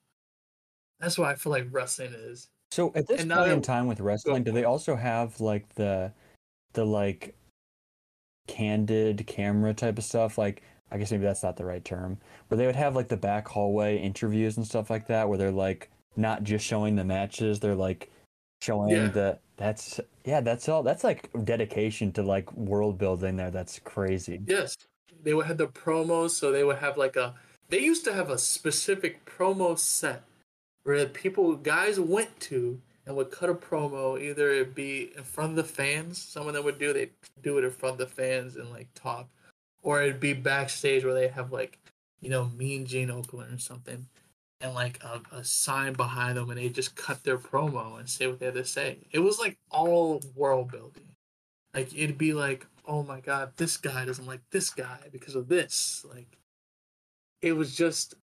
That's 0.99 1.17
why 1.17 1.31
I 1.31 1.35
feel 1.35 1.51
like 1.51 1.67
wrestling 1.71 2.13
is. 2.13 2.49
So 2.71 2.91
at 2.95 3.07
this 3.07 3.21
And 3.21 3.31
point 3.31 3.51
in 3.51 3.61
time 3.61 3.87
with 3.87 3.99
wrestling, 3.99 4.43
do 4.43 4.51
they 4.51 4.63
also 4.63 4.95
have 4.95 5.39
like 5.39 5.75
the 5.75 6.13
the 6.73 6.85
like 6.85 7.35
candid 8.47 9.25
camera 9.27 9.73
type 9.73 9.97
of 9.97 10.03
stuff? 10.03 10.37
Like 10.37 10.61
I 10.91 10.97
guess 10.97 11.11
maybe 11.11 11.23
that's 11.23 11.43
not 11.43 11.57
the 11.57 11.65
right 11.65 11.83
term. 11.83 12.17
Where 12.47 12.57
they 12.57 12.65
would 12.65 12.75
have 12.75 12.95
like 12.95 13.07
the 13.07 13.17
back 13.17 13.47
hallway 13.47 13.97
interviews 13.97 14.57
and 14.57 14.65
stuff 14.65 14.89
like 14.89 15.07
that, 15.07 15.27
where 15.27 15.37
they're 15.37 15.51
like 15.51 15.89
not 16.15 16.43
just 16.43 16.65
showing 16.65 16.95
the 16.95 17.03
matches, 17.03 17.59
they're 17.59 17.75
like 17.75 18.11
showing 18.61 18.89
Yeah. 18.89 19.07
the 19.07 19.39
that's 19.57 19.99
yeah, 20.25 20.41
that's 20.41 20.67
all 20.69 20.83
that's 20.83 21.03
like 21.03 21.29
dedication 21.43 22.11
to 22.13 22.23
like 22.23 22.51
world 22.53 22.97
building 22.97 23.37
there. 23.37 23.51
That's 23.51 23.79
crazy. 23.79 24.41
Yes, 24.45 24.75
they 25.23 25.33
would 25.33 25.45
have 25.47 25.57
the 25.57 25.67
promos, 25.67 26.31
so 26.31 26.51
they 26.51 26.63
would 26.63 26.77
have 26.77 26.97
like 26.97 27.15
a. 27.15 27.35
They 27.69 27.79
used 27.79 28.05
to 28.05 28.13
have 28.13 28.29
a 28.29 28.37
specific 28.37 29.25
promo 29.25 29.77
set 29.77 30.23
where 30.83 31.05
people 31.07 31.55
guys 31.55 31.99
went 31.99 32.39
to 32.41 32.79
and 33.05 33.15
would 33.15 33.31
cut 33.31 33.49
a 33.49 33.53
promo. 33.53 34.19
Either 34.19 34.51
it 34.51 34.75
be 34.75 35.11
in 35.15 35.23
front 35.23 35.51
of 35.51 35.55
the 35.55 35.63
fans, 35.63 36.21
someone 36.21 36.53
that 36.53 36.63
would 36.63 36.79
do 36.79 36.93
they 36.93 37.09
do 37.41 37.57
it 37.57 37.63
in 37.63 37.71
front 37.71 37.93
of 37.93 38.09
the 38.09 38.13
fans 38.13 38.55
and 38.55 38.69
like 38.71 38.87
talk, 38.95 39.27
or 39.83 40.01
it'd 40.01 40.19
be 40.19 40.33
backstage 40.33 41.03
where 41.03 41.13
they 41.13 41.27
have 41.27 41.51
like 41.51 41.79
you 42.21 42.29
know 42.29 42.51
Mean 42.57 42.85
Gene 42.85 43.09
Okerlund 43.09 43.55
or 43.55 43.59
something, 43.59 44.07
and 44.61 44.73
like 44.73 45.01
a, 45.03 45.21
a 45.31 45.43
sign 45.43 45.93
behind 45.93 46.37
them, 46.37 46.49
and 46.49 46.59
they 46.59 46.69
just 46.69 46.95
cut 46.95 47.23
their 47.23 47.37
promo 47.37 47.99
and 47.99 48.09
say 48.09 48.27
what 48.27 48.39
they 48.39 48.47
had 48.47 48.55
to 48.55 48.65
say. 48.65 48.97
It 49.11 49.19
was 49.19 49.39
like 49.39 49.57
all 49.69 50.21
world 50.35 50.71
building. 50.71 51.09
Like 51.73 51.93
it'd 51.93 52.17
be 52.17 52.33
like, 52.33 52.65
oh 52.87 53.03
my 53.03 53.19
god, 53.19 53.51
this 53.57 53.77
guy 53.77 54.05
doesn't 54.05 54.27
like 54.27 54.41
this 54.51 54.69
guy 54.69 54.99
because 55.11 55.35
of 55.35 55.47
this. 55.47 56.05
Like 56.09 56.37
it 57.41 57.53
was 57.53 57.75
just 57.75 58.15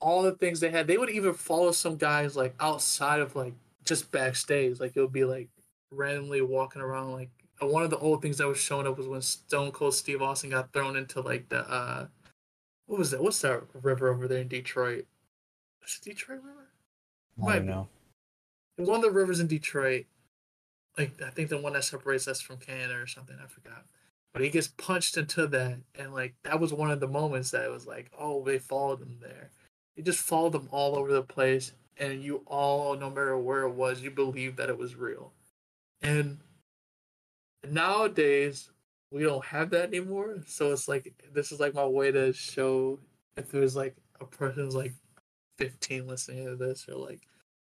all 0.00 0.22
the 0.22 0.32
things 0.32 0.60
they 0.60 0.70
had. 0.70 0.86
They 0.86 0.98
would 0.98 1.10
even 1.10 1.34
follow 1.34 1.72
some 1.72 1.96
guys 1.96 2.36
like 2.36 2.54
outside 2.58 3.20
of 3.20 3.36
like 3.36 3.54
just 3.86 4.12
backstage. 4.12 4.80
Like 4.80 4.96
it 4.96 5.00
would 5.00 5.12
be 5.12 5.24
like 5.24 5.48
randomly 5.90 6.42
walking 6.42 6.82
around. 6.82 7.12
Like 7.12 7.30
uh, 7.62 7.66
one 7.66 7.82
of 7.82 7.90
the 7.90 7.98
old 7.98 8.22
things 8.22 8.38
that 8.38 8.48
was 8.48 8.58
showing 8.58 8.86
up 8.86 8.98
was 8.98 9.08
when 9.08 9.22
Stone 9.22 9.72
Cold 9.72 9.94
Steve 9.94 10.22
Austin 10.22 10.50
got 10.50 10.72
thrown 10.72 10.96
into 10.96 11.20
like 11.20 11.48
the 11.48 11.60
uh 11.68 12.06
what 12.86 12.98
was 12.98 13.10
that? 13.10 13.22
What's 13.22 13.40
that 13.40 13.62
river 13.82 14.08
over 14.08 14.28
there 14.28 14.40
in 14.40 14.48
Detroit? 14.48 15.06
Is 15.84 16.00
it 16.00 16.08
Detroit 16.10 16.40
River? 16.42 16.68
I 17.46 17.54
don't 17.56 17.66
be. 17.66 17.72
know. 17.72 17.88
It 18.76 18.82
was 18.82 18.90
one 18.90 18.96
of 18.98 19.02
the 19.02 19.10
rivers 19.10 19.40
in 19.40 19.46
Detroit. 19.46 20.06
Like 20.96 21.20
I 21.22 21.30
think 21.30 21.48
the 21.48 21.58
one 21.58 21.72
that 21.74 21.84
separates 21.84 22.28
us 22.28 22.40
from 22.40 22.58
Canada 22.58 22.94
or 22.94 23.06
something. 23.06 23.36
I 23.42 23.46
forgot. 23.46 23.84
But 24.32 24.42
he 24.42 24.50
gets 24.50 24.68
punched 24.68 25.16
into 25.16 25.46
that, 25.46 25.78
and 25.94 26.12
like 26.12 26.34
that 26.44 26.60
was 26.60 26.72
one 26.72 26.90
of 26.90 27.00
the 27.00 27.08
moments 27.08 27.50
that 27.52 27.64
it 27.64 27.70
was 27.70 27.86
like, 27.86 28.10
oh, 28.18 28.44
they 28.44 28.58
followed 28.58 29.00
him 29.00 29.18
there. 29.20 29.50
They 29.96 30.02
just 30.02 30.20
followed 30.20 30.54
him 30.54 30.68
all 30.70 30.96
over 30.96 31.10
the 31.10 31.22
place, 31.22 31.72
and 31.98 32.22
you 32.22 32.42
all, 32.46 32.96
no 32.96 33.08
matter 33.08 33.36
where 33.38 33.62
it 33.62 33.70
was, 33.70 34.02
you 34.02 34.10
believed 34.10 34.56
that 34.58 34.68
it 34.68 34.78
was 34.78 34.94
real. 34.94 35.32
And 36.02 36.38
nowadays, 37.68 38.70
we 39.10 39.22
don't 39.22 39.44
have 39.44 39.70
that 39.70 39.88
anymore. 39.88 40.42
So 40.46 40.72
it's 40.72 40.88
like 40.88 41.14
this 41.32 41.52
is 41.52 41.60
like 41.60 41.74
my 41.74 41.86
way 41.86 42.12
to 42.12 42.32
show 42.32 42.98
if 43.36 43.50
there's 43.50 43.76
like 43.76 43.96
a 44.20 44.24
person 44.24 44.64
who's 44.64 44.74
like 44.74 44.92
15 45.58 46.06
listening 46.06 46.46
to 46.46 46.56
this, 46.56 46.86
or 46.88 46.96
like 46.96 47.20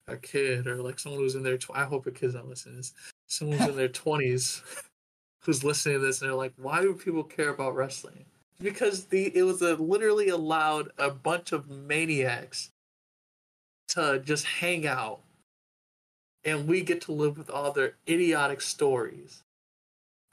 a 0.07 0.17
kid, 0.17 0.67
or 0.67 0.81
like 0.81 0.99
someone 0.99 1.21
who's 1.21 1.35
in 1.35 1.43
their. 1.43 1.57
Tw- 1.57 1.71
I 1.73 1.83
hope 1.83 2.07
a 2.07 2.11
kid's 2.11 2.35
not 2.35 2.47
listening 2.47 2.75
to 2.75 2.77
this. 2.79 2.93
Someone 3.27 3.57
who's 3.57 3.69
in 3.69 3.75
their 3.75 3.89
20s 3.89 4.61
who's 5.41 5.63
listening 5.63 5.99
to 5.99 6.05
this, 6.05 6.21
and 6.21 6.29
they're 6.29 6.37
like, 6.37 6.53
"Why 6.57 6.81
do 6.81 6.93
people 6.93 7.23
care 7.23 7.49
about 7.49 7.75
wrestling?" 7.75 8.25
Because 8.61 9.05
the 9.05 9.35
it 9.35 9.43
was 9.43 9.61
a, 9.61 9.75
literally 9.75 10.29
allowed 10.29 10.89
a 10.97 11.09
bunch 11.09 11.51
of 11.51 11.69
maniacs 11.69 12.69
to 13.93 14.19
just 14.19 14.45
hang 14.45 14.87
out, 14.87 15.21
and 16.43 16.67
we 16.67 16.81
get 16.81 17.01
to 17.01 17.11
live 17.11 17.37
with 17.37 17.49
all 17.49 17.71
their 17.71 17.95
idiotic 18.07 18.61
stories 18.61 19.43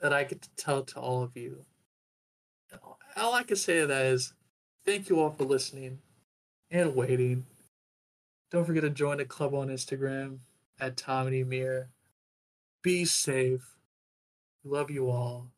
that 0.00 0.12
I 0.12 0.24
get 0.24 0.42
to 0.42 0.50
tell 0.56 0.82
to 0.82 1.00
all 1.00 1.22
of 1.22 1.36
you. 1.36 1.64
All 3.16 3.34
I 3.34 3.42
can 3.42 3.56
say 3.56 3.80
to 3.80 3.86
that 3.86 4.06
is, 4.06 4.32
thank 4.84 5.08
you 5.08 5.20
all 5.20 5.30
for 5.30 5.44
listening 5.44 5.98
and 6.70 6.94
waiting. 6.94 7.46
Don't 8.50 8.64
forget 8.64 8.82
to 8.82 8.90
join 8.90 9.18
the 9.18 9.24
club 9.24 9.54
on 9.54 9.68
Instagram 9.68 10.38
at 10.80 10.96
Tom 10.96 11.26
and 11.26 11.36
Emir. 11.36 11.88
Be 12.82 13.04
safe. 13.04 13.76
Love 14.64 14.90
you 14.90 15.10
all. 15.10 15.48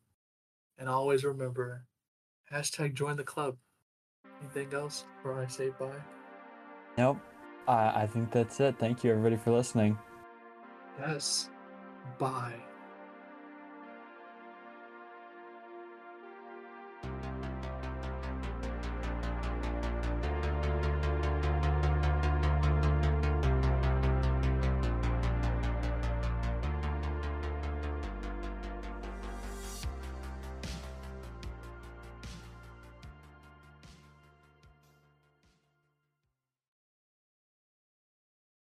And 0.77 0.89
always 0.89 1.23
remember, 1.23 1.85
hashtag 2.51 2.95
join 2.95 3.15
the 3.15 3.23
club. 3.23 3.57
Anything 4.41 4.73
else 4.73 5.05
before 5.17 5.41
I 5.41 5.47
say 5.47 5.69
bye? 5.79 5.89
Nope. 6.97 7.19
I 7.67 8.03
I 8.03 8.07
think 8.07 8.31
that's 8.31 8.59
it. 8.59 8.77
Thank 8.79 9.03
you 9.03 9.11
everybody 9.11 9.37
for 9.37 9.51
listening. 9.51 9.97
Yes. 10.99 11.49
Bye. 12.19 12.61